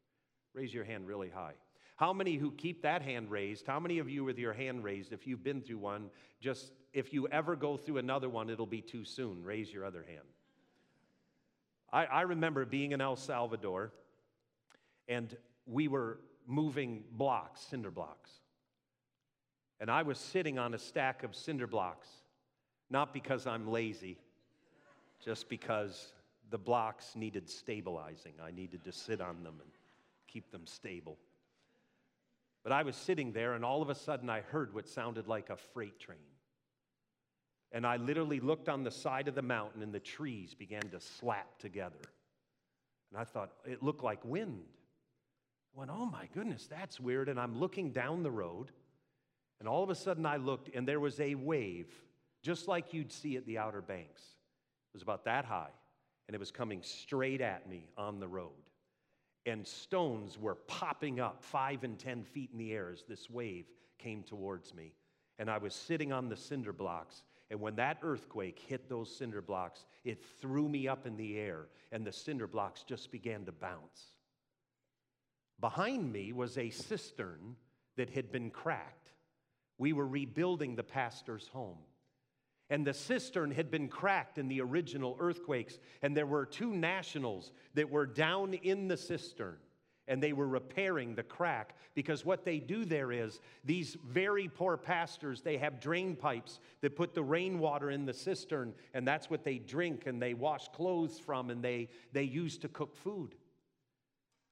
Raise 0.55 0.73
your 0.73 0.85
hand 0.85 1.07
really 1.07 1.29
high. 1.29 1.55
How 1.97 2.13
many 2.13 2.37
who 2.37 2.53
keep 2.53 2.83
that 2.83 3.03
hand 3.03 3.31
raised? 3.31 3.67
How 3.67 3.81
many 3.81 3.99
of 3.99 4.09
you 4.09 4.25
with 4.25 4.39
your 4.39 4.53
hand 4.53 4.85
raised, 4.85 5.13
if 5.13 5.27
you've 5.27 5.43
been 5.43 5.61
through 5.61 5.79
one, 5.79 6.11
just 6.41 6.73
if 6.93 7.13
you 7.13 7.29
ever 7.29 7.57
go 7.57 7.77
through 7.77 7.99
another 7.99 8.29
one, 8.29 8.49
it'll 8.51 8.67
be 8.67 8.81
too 8.81 9.05
soon? 9.05 9.43
Raise 9.43 9.73
your 9.73 9.85
other 9.85 10.05
hand. 10.07 10.27
I, 11.93 12.05
I 12.05 12.21
remember 12.23 12.65
being 12.65 12.93
in 12.93 13.01
El 13.01 13.17
Salvador 13.17 13.93
and 15.09 15.37
we 15.67 15.89
were 15.89 16.21
moving 16.47 17.03
blocks, 17.13 17.61
cinder 17.63 17.91
blocks. 17.91 18.31
And 19.81 19.91
I 19.91 20.03
was 20.03 20.19
sitting 20.19 20.59
on 20.59 20.75
a 20.75 20.79
stack 20.79 21.23
of 21.23 21.35
cinder 21.35 21.67
blocks, 21.67 22.09
not 22.91 23.13
because 23.13 23.47
I'm 23.47 23.69
lazy, 23.69 24.19
just 25.25 25.49
because 25.49 26.13
the 26.51 26.59
blocks 26.59 27.15
needed 27.15 27.49
stabilizing. 27.49 28.33
I 28.43 28.51
needed 28.51 28.85
to 28.85 28.93
sit 28.93 29.21
on 29.21 29.43
them 29.43 29.57
and 29.61 29.71
keep 30.27 30.51
them 30.51 30.67
stable. 30.67 31.19
But 32.63 32.73
I 32.73 32.83
was 32.83 32.97
sitting 32.97 33.33
there, 33.33 33.55
and 33.55 33.65
all 33.65 33.83
of 33.83 33.91
a 33.91 33.95
sudden, 33.95 34.29
I 34.29 34.41
heard 34.41 34.75
what 34.75 34.89
sounded 34.89 35.27
like 35.27 35.51
a 35.51 35.57
freight 35.57 35.99
train. 35.99 36.19
And 37.71 37.87
I 37.87 37.97
literally 37.97 38.41
looked 38.41 38.69
on 38.69 38.83
the 38.83 38.91
side 38.91 39.29
of 39.29 39.35
the 39.35 39.43
mountain, 39.43 39.83
and 39.83 39.93
the 39.93 40.01
trees 40.01 40.55
began 40.55 40.83
to 40.91 41.01
slap 41.01 41.59
together. 41.59 42.01
And 43.11 43.21
I 43.21 43.25
thought, 43.25 43.53
it 43.65 43.83
looked 43.83 44.03
like 44.03 44.25
wind. 44.25 44.65
I 45.75 45.79
went, 45.79 45.91
oh 45.91 46.07
my 46.07 46.29
goodness, 46.35 46.67
that's 46.67 46.99
weird. 46.99 47.29
And 47.29 47.39
I'm 47.39 47.59
looking 47.59 47.91
down 47.91 48.23
the 48.23 48.31
road, 48.31 48.73
and 49.61 49.69
all 49.69 49.83
of 49.83 49.91
a 49.91 49.95
sudden, 49.95 50.27
I 50.27 50.37
looked, 50.37 50.75
and 50.75 50.89
there 50.89 51.01
was 51.01 51.21
a 51.21 51.35
wave, 51.35 51.93
just 52.43 52.69
like 52.69 52.95
you'd 52.95 53.13
see 53.13 53.37
at 53.37 53.47
the 53.47 53.59
Outer 53.59 53.83
Banks. 53.83 54.23
It 54.23 54.95
was 54.95 55.03
about 55.03 55.25
that 55.27 55.45
high 55.45 55.71
and 56.29 56.35
it 56.35 56.39
was 56.39 56.53
coming 56.53 56.83
straight 56.83 57.41
at 57.41 57.69
me 57.69 57.89
on 57.97 58.21
the 58.21 58.29
road. 58.29 58.53
And 59.47 59.67
stones 59.67 60.39
were 60.39 60.55
popping 60.55 61.21
up 61.21 61.43
five 61.43 61.85
and 61.85 61.99
10 61.99 62.23
feet 62.23 62.51
in 62.53 62.59
the 62.59 62.73
air 62.73 62.91
as 62.93 63.03
this 63.09 63.31
wave 63.31 63.65
came 63.99 64.23
towards 64.23 64.75
me. 64.75 64.93
And 65.39 65.51
I 65.51 65.57
was 65.57 65.75
sitting 65.75 66.13
on 66.13 66.29
the 66.29 66.37
cinder 66.37 66.73
blocks. 66.73 67.23
And 67.51 67.61
when 67.61 67.77
that 67.77 67.99
earthquake 68.03 68.59
hit 68.59 68.91
those 68.91 69.15
cinder 69.15 69.41
blocks, 69.41 69.87
it 70.05 70.23
threw 70.41 70.69
me 70.69 70.87
up 70.87 71.07
in 71.07 71.17
the 71.17 71.39
air, 71.39 71.69
and 71.93 72.07
the 72.07 72.13
cinder 72.13 72.47
blocks 72.47 72.83
just 72.83 73.11
began 73.11 73.47
to 73.47 73.53
bounce. 73.53 74.03
Behind 75.61 76.13
me 76.13 76.35
was 76.35 76.59
a 76.59 76.69
cistern 76.69 77.57
that 77.97 78.11
had 78.11 78.31
been 78.31 78.51
cracked. 78.51 79.13
We 79.79 79.95
were 79.95 80.07
rebuilding 80.07 80.77
the 80.77 80.85
pastor's 80.85 81.49
home. 81.49 81.79
And 82.71 82.87
the 82.87 82.95
cistern 82.95 83.51
had 83.51 83.71
been 83.71 83.89
cracked 83.89 84.39
in 84.39 84.49
the 84.49 84.61
original 84.61 85.17
earthquakes. 85.19 85.79
And 86.03 86.17
there 86.17 86.27
were 86.27 86.45
two 86.45 86.75
nationals 86.75 87.53
that 87.75 87.89
were 87.89 88.07
down 88.07 88.55
in 88.55 88.89
the 88.89 88.97
cistern 88.97 89.57
and 90.09 90.23
they 90.23 90.33
were 90.33 90.49
repairing 90.49 91.15
the 91.15 91.23
crack 91.23 91.77
because 91.95 92.25
what 92.25 92.43
they 92.43 92.59
do 92.59 92.87
there 92.87 93.13
is 93.13 93.41
these 93.65 93.97
very 94.07 94.49
poor 94.49 94.77
pastors 94.79 95.43
they 95.43 95.59
have 95.59 95.81
drain 95.81 96.17
pipes 96.17 96.61
that 96.81 96.97
put 96.97 97.15
the 97.15 97.23
rainwater 97.23 97.91
in 97.91 98.07
the 98.07 98.15
cistern 98.15 98.73
and 98.95 99.07
that's 99.07 99.29
what 99.29 99.45
they 99.45 99.59
drink 99.59 100.07
and 100.07 100.21
they 100.21 100.33
wash 100.33 100.67
clothes 100.69 101.19
from 101.19 101.51
and 101.51 101.63
they, 101.63 101.89
they 102.13 102.23
use 102.23 102.57
to 102.57 102.69
cook 102.69 102.97
food 102.97 103.35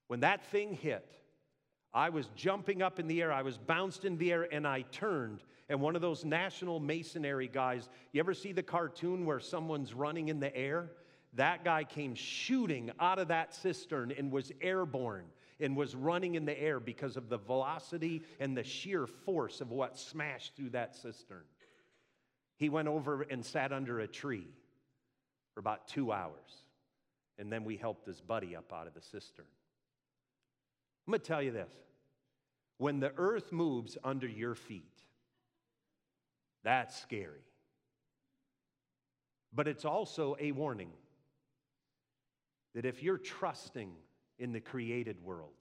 when 0.08 0.20
that 0.20 0.44
thing 0.44 0.74
hit 0.74 1.16
I 1.96 2.10
was 2.10 2.28
jumping 2.36 2.82
up 2.82 3.00
in 3.00 3.06
the 3.06 3.22
air, 3.22 3.32
I 3.32 3.40
was 3.40 3.56
bounced 3.56 4.04
in 4.04 4.18
the 4.18 4.30
air, 4.30 4.46
and 4.52 4.66
I 4.66 4.82
turned. 4.82 5.42
And 5.68 5.80
one 5.80 5.96
of 5.96 6.02
those 6.02 6.24
national 6.24 6.78
masonry 6.78 7.48
guys, 7.48 7.88
you 8.12 8.20
ever 8.20 8.34
see 8.34 8.52
the 8.52 8.62
cartoon 8.62 9.26
where 9.26 9.40
someone's 9.40 9.92
running 9.94 10.28
in 10.28 10.38
the 10.38 10.54
air? 10.56 10.92
That 11.34 11.64
guy 11.64 11.84
came 11.84 12.14
shooting 12.14 12.90
out 13.00 13.18
of 13.18 13.28
that 13.28 13.54
cistern 13.54 14.12
and 14.16 14.30
was 14.30 14.52
airborne 14.60 15.26
and 15.58 15.76
was 15.76 15.94
running 15.94 16.34
in 16.34 16.44
the 16.44 16.58
air 16.58 16.78
because 16.80 17.16
of 17.16 17.28
the 17.28 17.38
velocity 17.38 18.22
and 18.38 18.56
the 18.56 18.62
sheer 18.62 19.06
force 19.06 19.60
of 19.60 19.70
what 19.70 19.98
smashed 19.98 20.54
through 20.54 20.70
that 20.70 20.94
cistern. 20.94 21.44
He 22.56 22.68
went 22.68 22.88
over 22.88 23.22
and 23.22 23.44
sat 23.44 23.72
under 23.72 24.00
a 24.00 24.06
tree 24.06 24.48
for 25.52 25.60
about 25.60 25.88
two 25.88 26.12
hours, 26.12 26.64
and 27.38 27.52
then 27.52 27.64
we 27.64 27.76
helped 27.76 28.06
his 28.06 28.20
buddy 28.20 28.54
up 28.56 28.72
out 28.72 28.86
of 28.86 28.94
the 28.94 29.02
cistern. 29.02 29.46
I'm 31.06 31.12
gonna 31.12 31.18
tell 31.18 31.42
you 31.42 31.50
this 31.52 31.72
when 32.78 33.00
the 33.00 33.12
earth 33.16 33.52
moves 33.52 33.96
under 34.04 34.26
your 34.26 34.54
feet, 34.54 35.02
that's 36.66 37.00
scary. 37.00 37.46
But 39.54 39.68
it's 39.68 39.84
also 39.84 40.36
a 40.40 40.50
warning 40.50 40.90
that 42.74 42.84
if 42.84 43.04
you're 43.04 43.18
trusting 43.18 43.92
in 44.40 44.52
the 44.52 44.58
created 44.58 45.22
world, 45.22 45.54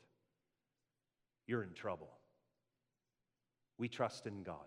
you're 1.46 1.62
in 1.62 1.74
trouble. 1.74 2.10
We 3.78 3.88
trust 3.88 4.26
in 4.26 4.42
God. 4.42 4.66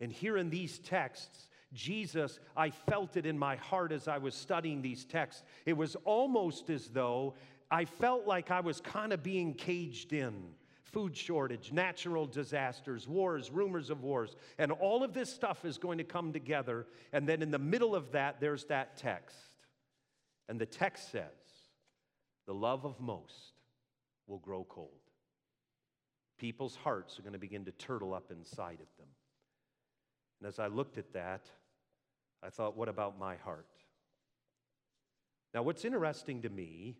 And 0.00 0.12
here 0.12 0.36
in 0.36 0.48
these 0.48 0.78
texts, 0.78 1.48
Jesus, 1.72 2.38
I 2.56 2.70
felt 2.70 3.16
it 3.16 3.26
in 3.26 3.36
my 3.36 3.56
heart 3.56 3.90
as 3.90 4.06
I 4.06 4.18
was 4.18 4.36
studying 4.36 4.80
these 4.80 5.04
texts. 5.04 5.42
It 5.66 5.76
was 5.76 5.96
almost 6.04 6.70
as 6.70 6.86
though 6.86 7.34
I 7.68 7.84
felt 7.84 8.28
like 8.28 8.52
I 8.52 8.60
was 8.60 8.80
kind 8.80 9.12
of 9.12 9.24
being 9.24 9.54
caged 9.54 10.12
in. 10.12 10.54
Food 10.92 11.16
shortage, 11.16 11.72
natural 11.72 12.26
disasters, 12.26 13.08
wars, 13.08 13.50
rumors 13.50 13.88
of 13.88 14.02
wars, 14.02 14.36
and 14.58 14.70
all 14.70 15.02
of 15.02 15.14
this 15.14 15.32
stuff 15.32 15.64
is 15.64 15.78
going 15.78 15.98
to 15.98 16.04
come 16.04 16.32
together. 16.32 16.86
And 17.12 17.26
then 17.26 17.40
in 17.40 17.50
the 17.50 17.58
middle 17.58 17.94
of 17.94 18.12
that, 18.12 18.40
there's 18.40 18.64
that 18.66 18.96
text. 18.96 19.36
And 20.48 20.60
the 20.60 20.66
text 20.66 21.10
says, 21.10 21.24
the 22.46 22.52
love 22.54 22.84
of 22.84 23.00
most 23.00 23.54
will 24.26 24.38
grow 24.38 24.64
cold. 24.68 24.90
People's 26.38 26.76
hearts 26.76 27.18
are 27.18 27.22
going 27.22 27.32
to 27.32 27.38
begin 27.38 27.64
to 27.64 27.72
turtle 27.72 28.12
up 28.12 28.30
inside 28.30 28.78
of 28.80 28.96
them. 28.98 29.08
And 30.40 30.48
as 30.48 30.58
I 30.58 30.66
looked 30.66 30.98
at 30.98 31.12
that, 31.12 31.46
I 32.42 32.50
thought, 32.50 32.76
what 32.76 32.88
about 32.88 33.18
my 33.18 33.36
heart? 33.36 33.68
Now, 35.54 35.62
what's 35.62 35.84
interesting 35.84 36.42
to 36.42 36.50
me 36.50 36.96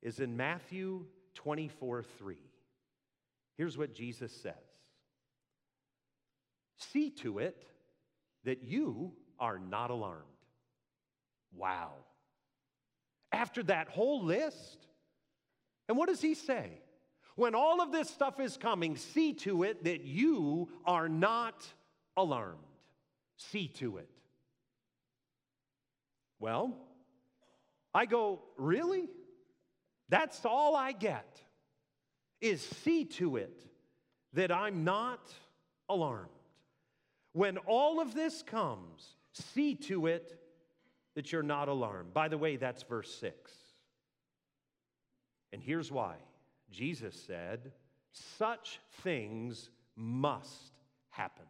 is 0.00 0.20
in 0.20 0.36
Matthew 0.36 1.04
24 1.34 2.04
3. 2.04 2.36
Here's 3.58 3.76
what 3.76 3.92
Jesus 3.92 4.32
says 4.32 4.54
See 6.78 7.10
to 7.10 7.38
it 7.40 7.62
that 8.44 8.62
you 8.62 9.12
are 9.38 9.58
not 9.58 9.90
alarmed. 9.90 10.24
Wow 11.54 11.92
after 13.32 13.62
that 13.64 13.88
whole 13.88 14.24
list? 14.24 14.86
And 15.88 15.96
what 15.96 16.08
does 16.08 16.20
he 16.20 16.34
say? 16.34 16.80
When 17.36 17.54
all 17.54 17.80
of 17.80 17.92
this 17.92 18.10
stuff 18.10 18.40
is 18.40 18.56
coming, 18.56 18.96
see 18.96 19.32
to 19.34 19.62
it 19.62 19.84
that 19.84 20.02
you 20.02 20.68
are 20.84 21.08
not 21.08 21.66
alarmed. 22.16 22.58
See 23.36 23.68
to 23.78 23.98
it. 23.98 24.08
Well, 26.40 26.76
I 27.94 28.06
go, 28.06 28.42
really? 28.56 29.08
That's 30.08 30.44
all 30.44 30.74
I 30.74 30.92
get 30.92 31.40
is 32.40 32.62
see 32.62 33.04
to 33.04 33.36
it 33.36 33.62
that 34.34 34.52
I'm 34.52 34.84
not 34.84 35.32
alarmed. 35.88 36.28
When 37.32 37.58
all 37.58 38.00
of 38.00 38.14
this 38.14 38.42
comes, 38.42 39.16
see 39.32 39.74
to 39.74 40.06
it 40.06 40.38
that 41.14 41.32
you're 41.32 41.42
not 41.42 41.68
alarmed. 41.68 42.14
By 42.14 42.28
the 42.28 42.38
way, 42.38 42.56
that's 42.56 42.82
verse 42.82 43.12
6. 43.16 43.52
And 45.52 45.62
here's 45.62 45.90
why 45.90 46.16
Jesus 46.70 47.20
said, 47.26 47.72
Such 48.12 48.80
things 49.02 49.70
must 49.96 50.72
happen. 51.10 51.46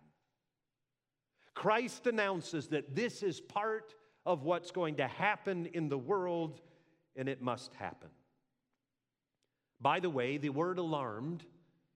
Christ 1.55 2.07
announces 2.07 2.69
that 2.69 2.95
this 2.95 3.23
is 3.23 3.41
part 3.41 3.95
of 4.25 4.45
what's 4.45 4.71
going 4.71 4.97
to 4.97 5.07
happen 5.07 5.67
in 5.67 5.89
the 5.89 5.99
world, 5.99 6.61
and 7.17 7.29
it 7.29 7.43
must 7.43 7.75
happen. 7.75 8.11
By 9.81 10.01
the 10.01 10.11
way, 10.11 10.39
the 10.39 10.51
word 10.51 10.79
alarmed 10.79 11.45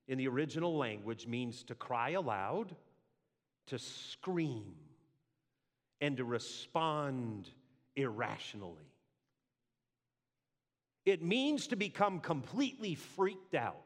in 0.09 0.19
the 0.19 0.29
original 0.29 0.77
language 0.77 1.27
means 1.27 1.65
to 1.65 1.75
cry 1.75 2.11
aloud, 2.11 2.75
to 3.67 3.79
scream, 3.79 4.75
and 6.01 6.17
to 6.17 6.25
respond 6.25 7.49
irrationally. 7.97 8.93
It 11.05 11.23
means 11.23 11.69
to 11.69 11.77
become 11.77 12.21
completely 12.21 12.95
freaked 12.95 13.55
out. 13.55 13.77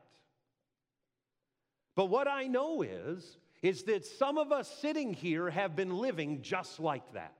But 1.94 2.06
what 2.06 2.28
I 2.28 2.46
know 2.46 2.82
is, 2.82 3.38
is 3.62 3.84
that 3.84 4.04
some 4.04 4.36
of 4.36 4.52
us 4.52 4.70
sitting 4.80 5.14
here 5.14 5.48
have 5.48 5.74
been 5.74 5.96
living 5.96 6.42
just 6.42 6.78
like 6.78 7.14
that. 7.14 7.34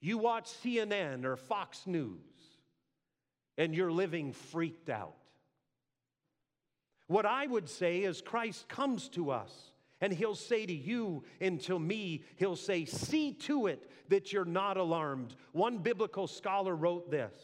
You 0.00 0.18
watch 0.18 0.46
CNN 0.62 1.24
or 1.24 1.36
Fox 1.36 1.86
News, 1.86 2.35
and 3.58 3.74
you're 3.74 3.92
living 3.92 4.32
freaked 4.32 4.90
out. 4.90 5.16
What 7.06 7.26
I 7.26 7.46
would 7.46 7.68
say 7.68 7.98
is, 7.98 8.20
Christ 8.20 8.68
comes 8.68 9.08
to 9.10 9.30
us 9.30 9.52
and 10.00 10.12
he'll 10.12 10.34
say 10.34 10.66
to 10.66 10.74
you 10.74 11.24
and 11.40 11.60
to 11.62 11.78
me, 11.78 12.24
he'll 12.36 12.56
say, 12.56 12.84
See 12.84 13.32
to 13.32 13.68
it 13.68 13.90
that 14.08 14.32
you're 14.32 14.44
not 14.44 14.76
alarmed. 14.76 15.34
One 15.52 15.78
biblical 15.78 16.26
scholar 16.26 16.74
wrote 16.74 17.10
this 17.10 17.34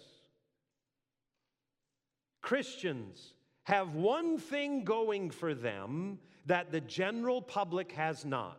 Christians 2.40 3.34
have 3.64 3.94
one 3.94 4.38
thing 4.38 4.84
going 4.84 5.30
for 5.30 5.54
them 5.54 6.18
that 6.46 6.72
the 6.72 6.80
general 6.80 7.40
public 7.40 7.92
has 7.92 8.24
not. 8.24 8.58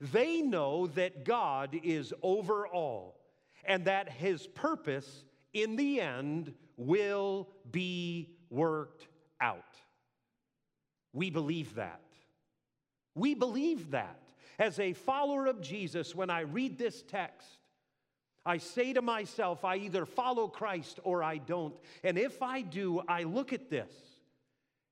They 0.00 0.40
know 0.40 0.86
that 0.88 1.24
God 1.24 1.78
is 1.82 2.12
over 2.22 2.66
all 2.66 3.20
and 3.66 3.84
that 3.84 4.10
his 4.10 4.46
purpose 4.46 5.24
in 5.54 5.76
the 5.76 6.00
end 6.00 6.52
will 6.76 7.48
be 7.70 8.28
worked 8.50 9.06
out. 9.40 9.62
We 11.12 11.30
believe 11.30 11.76
that. 11.76 12.00
We 13.14 13.34
believe 13.34 13.92
that. 13.92 14.20
As 14.58 14.78
a 14.78 14.92
follower 14.92 15.46
of 15.46 15.60
Jesus, 15.60 16.14
when 16.14 16.30
I 16.30 16.40
read 16.40 16.78
this 16.78 17.02
text, 17.02 17.48
I 18.46 18.58
say 18.58 18.92
to 18.92 19.02
myself, 19.02 19.64
I 19.64 19.76
either 19.76 20.04
follow 20.04 20.48
Christ 20.48 21.00
or 21.02 21.22
I 21.22 21.38
don't. 21.38 21.74
And 22.02 22.18
if 22.18 22.42
I 22.42 22.60
do, 22.60 23.00
I 23.08 23.22
look 23.22 23.52
at 23.52 23.70
this 23.70 23.92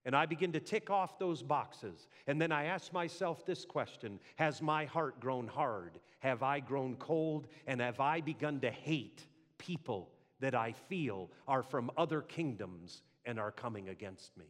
and 0.04 0.16
I 0.16 0.26
begin 0.26 0.52
to 0.52 0.60
tick 0.60 0.90
off 0.90 1.18
those 1.18 1.42
boxes. 1.42 2.08
And 2.26 2.40
then 2.40 2.50
I 2.50 2.64
ask 2.64 2.92
myself 2.92 3.44
this 3.44 3.64
question 3.64 4.18
Has 4.36 4.62
my 4.62 4.86
heart 4.86 5.20
grown 5.20 5.46
hard? 5.46 5.98
Have 6.20 6.42
I 6.42 6.60
grown 6.60 6.96
cold? 6.96 7.46
And 7.66 7.80
have 7.80 8.00
I 8.00 8.20
begun 8.20 8.60
to 8.60 8.70
hate 8.70 9.26
people 9.58 10.10
that 10.42 10.56
I 10.56 10.72
feel 10.88 11.30
are 11.46 11.62
from 11.62 11.90
other 11.96 12.20
kingdoms 12.20 13.02
and 13.24 13.38
are 13.38 13.52
coming 13.52 13.88
against 13.88 14.36
me? 14.36 14.46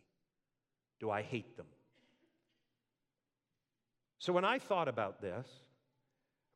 Do 0.99 1.11
I 1.11 1.21
hate 1.21 1.57
them? 1.57 1.67
So 4.19 4.33
when 4.33 4.45
I 4.45 4.59
thought 4.59 4.89
about 4.89 5.21
this, 5.21 5.47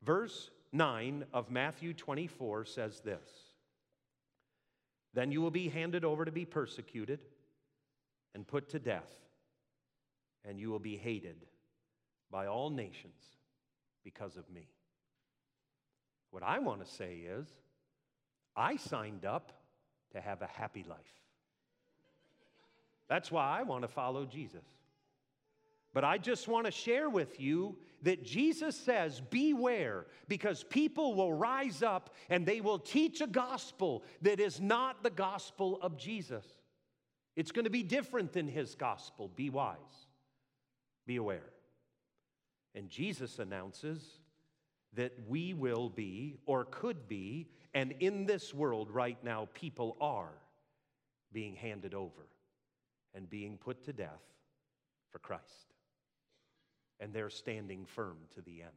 verse 0.03 0.49
9 0.73 1.23
of 1.33 1.51
Matthew 1.51 1.93
24 1.93 2.65
says 2.65 2.99
this 3.01 3.29
Then 5.13 5.31
you 5.31 5.39
will 5.41 5.51
be 5.51 5.69
handed 5.69 6.03
over 6.03 6.25
to 6.25 6.31
be 6.31 6.45
persecuted 6.45 7.19
and 8.33 8.47
put 8.47 8.69
to 8.69 8.79
death, 8.79 9.13
and 10.45 10.59
you 10.59 10.71
will 10.71 10.79
be 10.79 10.97
hated 10.97 11.45
by 12.31 12.47
all 12.47 12.71
nations 12.71 13.37
because 14.03 14.35
of 14.35 14.49
me. 14.49 14.67
What 16.31 16.41
I 16.41 16.57
want 16.57 16.83
to 16.83 16.91
say 16.91 17.17
is, 17.17 17.47
I 18.57 18.75
signed 18.75 19.23
up 19.23 19.53
to 20.11 20.19
have 20.19 20.41
a 20.41 20.47
happy 20.47 20.83
life. 20.89 20.97
That's 23.07 23.31
why 23.31 23.59
I 23.59 23.63
want 23.63 23.83
to 23.83 23.87
follow 23.87 24.25
Jesus. 24.25 24.65
But 25.93 26.03
I 26.03 26.17
just 26.17 26.47
want 26.47 26.65
to 26.65 26.71
share 26.71 27.09
with 27.09 27.39
you 27.39 27.77
that 28.03 28.23
Jesus 28.23 28.75
says, 28.75 29.21
Beware, 29.21 30.05
because 30.27 30.63
people 30.63 31.15
will 31.15 31.33
rise 31.33 31.81
up 31.81 32.13
and 32.29 32.45
they 32.45 32.61
will 32.61 32.79
teach 32.79 33.21
a 33.21 33.27
gospel 33.27 34.03
that 34.21 34.39
is 34.39 34.59
not 34.59 35.01
the 35.03 35.09
gospel 35.09 35.79
of 35.81 35.97
Jesus. 35.97 36.45
It's 37.35 37.51
going 37.51 37.65
to 37.65 37.71
be 37.71 37.83
different 37.83 38.33
than 38.33 38.47
his 38.47 38.75
gospel. 38.75 39.31
Be 39.35 39.49
wise, 39.49 39.77
be 41.05 41.15
aware. 41.15 41.53
And 42.75 42.89
Jesus 42.89 43.39
announces 43.39 44.03
that 44.93 45.13
we 45.27 45.53
will 45.53 45.89
be, 45.89 46.37
or 46.45 46.65
could 46.65 47.07
be, 47.07 47.47
and 47.77 47.93
in 47.99 48.25
this 48.25 48.55
world 48.55 48.89
right 48.89 49.23
now, 49.23 49.47
people 49.53 49.95
are 50.01 50.33
being 51.31 51.53
handed 51.53 51.93
over 51.93 52.27
and 53.13 53.29
being 53.29 53.59
put 53.59 53.83
to 53.83 53.93
death 53.93 54.23
for 55.11 55.19
Christ. 55.19 55.75
And 56.99 57.13
they're 57.13 57.29
standing 57.29 57.85
firm 57.85 58.17
to 58.33 58.41
the 58.41 58.63
end. 58.63 58.71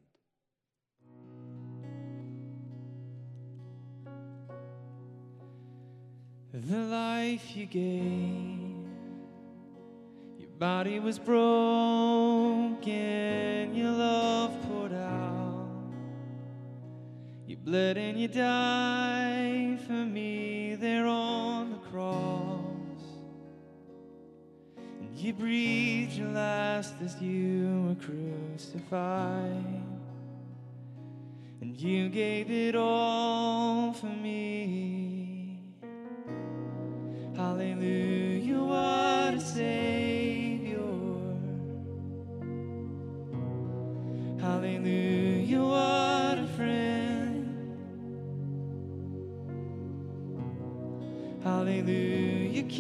The 6.69 6.77
life 6.77 7.57
you 7.57 7.65
gave, 7.65 8.87
your 10.39 10.51
body 10.59 11.01
was 11.01 11.19
broken, 11.19 12.85
And 17.73 18.19
you 18.19 18.27
died 18.27 19.79
for 19.87 19.93
me 19.93 20.75
there 20.75 21.07
on 21.07 21.71
the 21.71 21.79
cross. 21.91 23.05
And 25.01 25.17
you 25.17 25.33
breathed 25.33 26.15
your 26.15 26.31
last 26.31 26.95
as 27.01 27.23
you 27.23 27.87
were 27.87 27.95
crucified. 27.95 29.85
And 31.61 31.77
you 31.77 32.09
gave 32.09 32.51
it 32.51 32.75
all 32.75 33.93
for 33.93 34.07
me. 34.07 35.61
Hallelujah, 37.37 38.20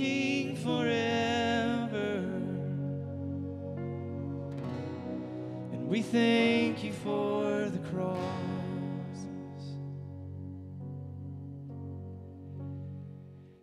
King 0.00 0.56
forever. 0.56 2.24
And 5.72 5.86
we 5.86 6.00
thank 6.00 6.82
you 6.82 6.92
for 6.92 7.68
the 7.68 7.80
cross. 7.90 8.16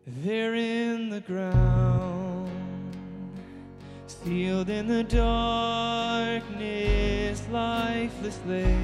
There 0.05 0.53
in 0.53 1.09
the 1.09 1.21
ground, 1.21 2.51
sealed 4.05 4.69
in 4.69 4.87
the 4.87 5.03
darkness, 5.05 6.53
lifeless 7.51 8.39
lay. 8.45 8.77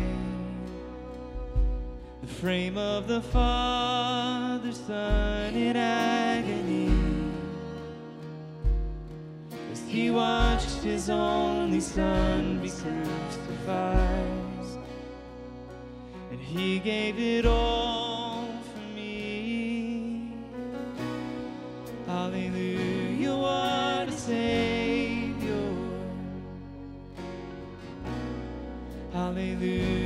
The 2.22 2.28
frame 2.28 2.80
of 2.80 3.08
the 3.08 3.22
Father, 3.22 4.72
Son 4.72 5.54
and 5.54 5.78
agony. 5.78 6.03
His 10.84 11.10
only 11.10 11.80
Son 11.80 12.60
be 12.62 12.70
crucified, 12.70 13.98
and 16.30 16.40
he 16.40 16.80
gave 16.80 17.18
it 17.18 17.46
all 17.46 18.46
for 18.74 18.96
me. 18.96 20.34
Hallelujah, 22.06 23.36
what 23.36 24.10
a 24.10 24.12
Savior. 24.12 25.70
Hallelujah, 29.14 30.03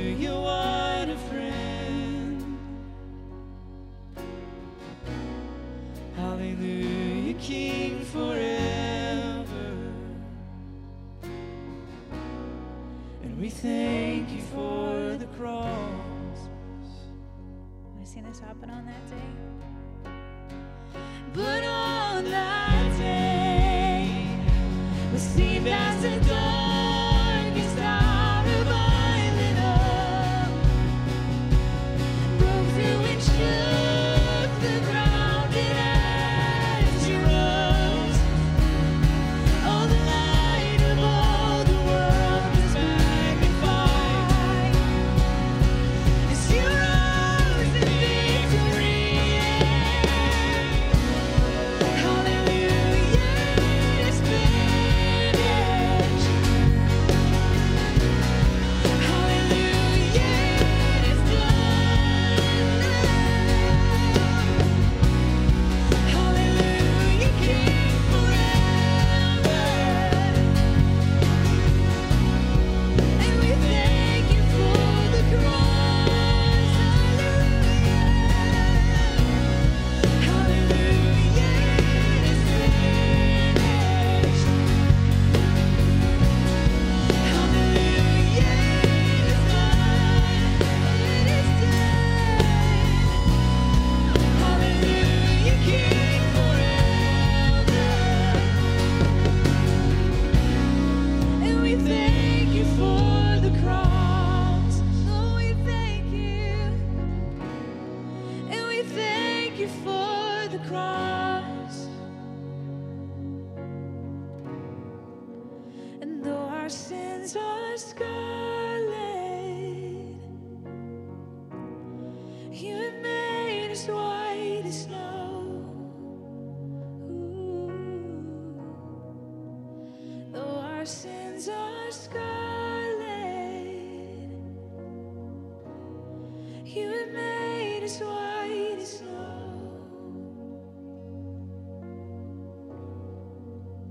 for 109.68 110.48
the 110.48 110.58
cross. 110.68 111.27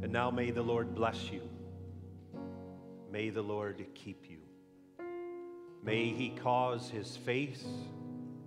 And 0.07 0.13
now 0.13 0.31
may 0.31 0.51
the 0.51 0.61
Lord 0.61 0.95
bless 0.95 1.29
you. 1.33 1.41
May 3.11 3.29
the 3.29 3.41
Lord 3.41 3.85
keep 3.93 4.29
you. 4.29 4.37
May 5.83 6.13
he 6.13 6.29
cause 6.29 6.89
his 6.89 7.17
face 7.17 7.65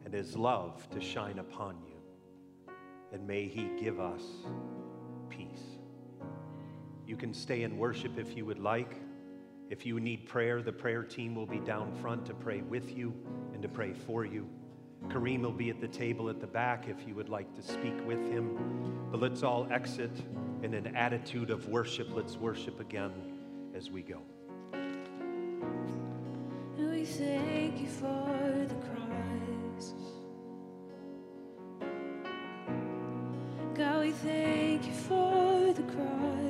and 0.06 0.14
his 0.14 0.34
love 0.38 0.88
to 0.88 1.02
shine 1.02 1.38
upon 1.38 1.76
you. 1.86 2.72
And 3.12 3.26
may 3.26 3.44
he 3.46 3.68
give 3.78 4.00
us 4.00 4.22
peace. 5.28 5.76
You 7.06 7.18
can 7.18 7.34
stay 7.34 7.62
in 7.62 7.76
worship 7.76 8.18
if 8.18 8.34
you 8.34 8.46
would 8.46 8.58
like. 8.58 8.96
If 9.68 9.84
you 9.84 10.00
need 10.00 10.26
prayer, 10.26 10.62
the 10.62 10.72
prayer 10.72 11.02
team 11.02 11.34
will 11.34 11.44
be 11.44 11.60
down 11.60 11.92
front 12.00 12.24
to 12.24 12.32
pray 12.32 12.62
with 12.62 12.96
you 12.96 13.12
and 13.52 13.60
to 13.60 13.68
pray 13.68 13.92
for 13.92 14.24
you. 14.24 14.48
Kareem 15.08 15.42
will 15.42 15.50
be 15.50 15.70
at 15.70 15.80
the 15.80 15.88
table 15.88 16.28
at 16.28 16.40
the 16.40 16.46
back 16.46 16.86
if 16.88 17.06
you 17.06 17.14
would 17.14 17.28
like 17.28 17.54
to 17.56 17.62
speak 17.62 17.94
with 18.06 18.20
him. 18.30 19.08
But 19.10 19.20
let's 19.20 19.42
all 19.42 19.66
exit 19.70 20.12
in 20.62 20.74
an 20.74 20.94
attitude 20.94 21.50
of 21.50 21.68
worship. 21.68 22.08
Let's 22.12 22.36
worship 22.36 22.80
again 22.80 23.12
as 23.74 23.90
we 23.90 24.02
go. 24.02 24.20
We 26.76 27.04
thank 27.06 27.80
you 27.80 27.88
for 27.88 28.66
the 28.68 28.74
cross. 28.74 29.94
God, 33.74 34.00
we 34.04 34.10
thank 34.12 34.86
you 34.86 34.92
for 34.92 35.72
the 35.72 35.82
cross. 35.82 36.49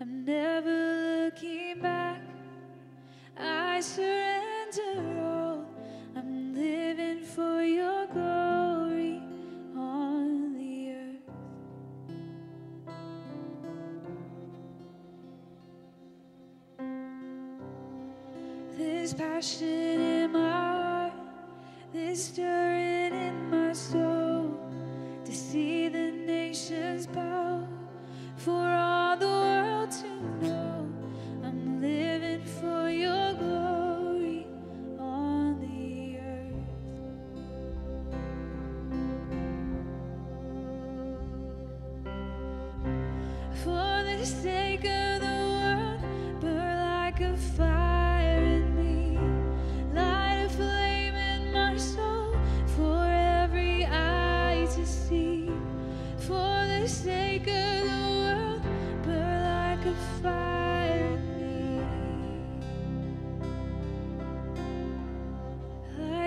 I'm 0.00 0.24
never 0.24 1.24
looking 1.24 1.80
back. 1.80 2.20
I 3.36 3.80
surrender 3.80 5.20
all. 5.22 5.66
I'm 6.16 6.52
living 6.54 7.22
for 7.24 7.62
your 7.62 8.06
glory 8.08 9.22
on 9.76 10.54
the 10.54 10.90
earth. 10.90 11.30
This 18.76 19.14
passion. 19.14 19.83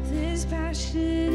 This 0.09 0.43
passion. 0.45 1.32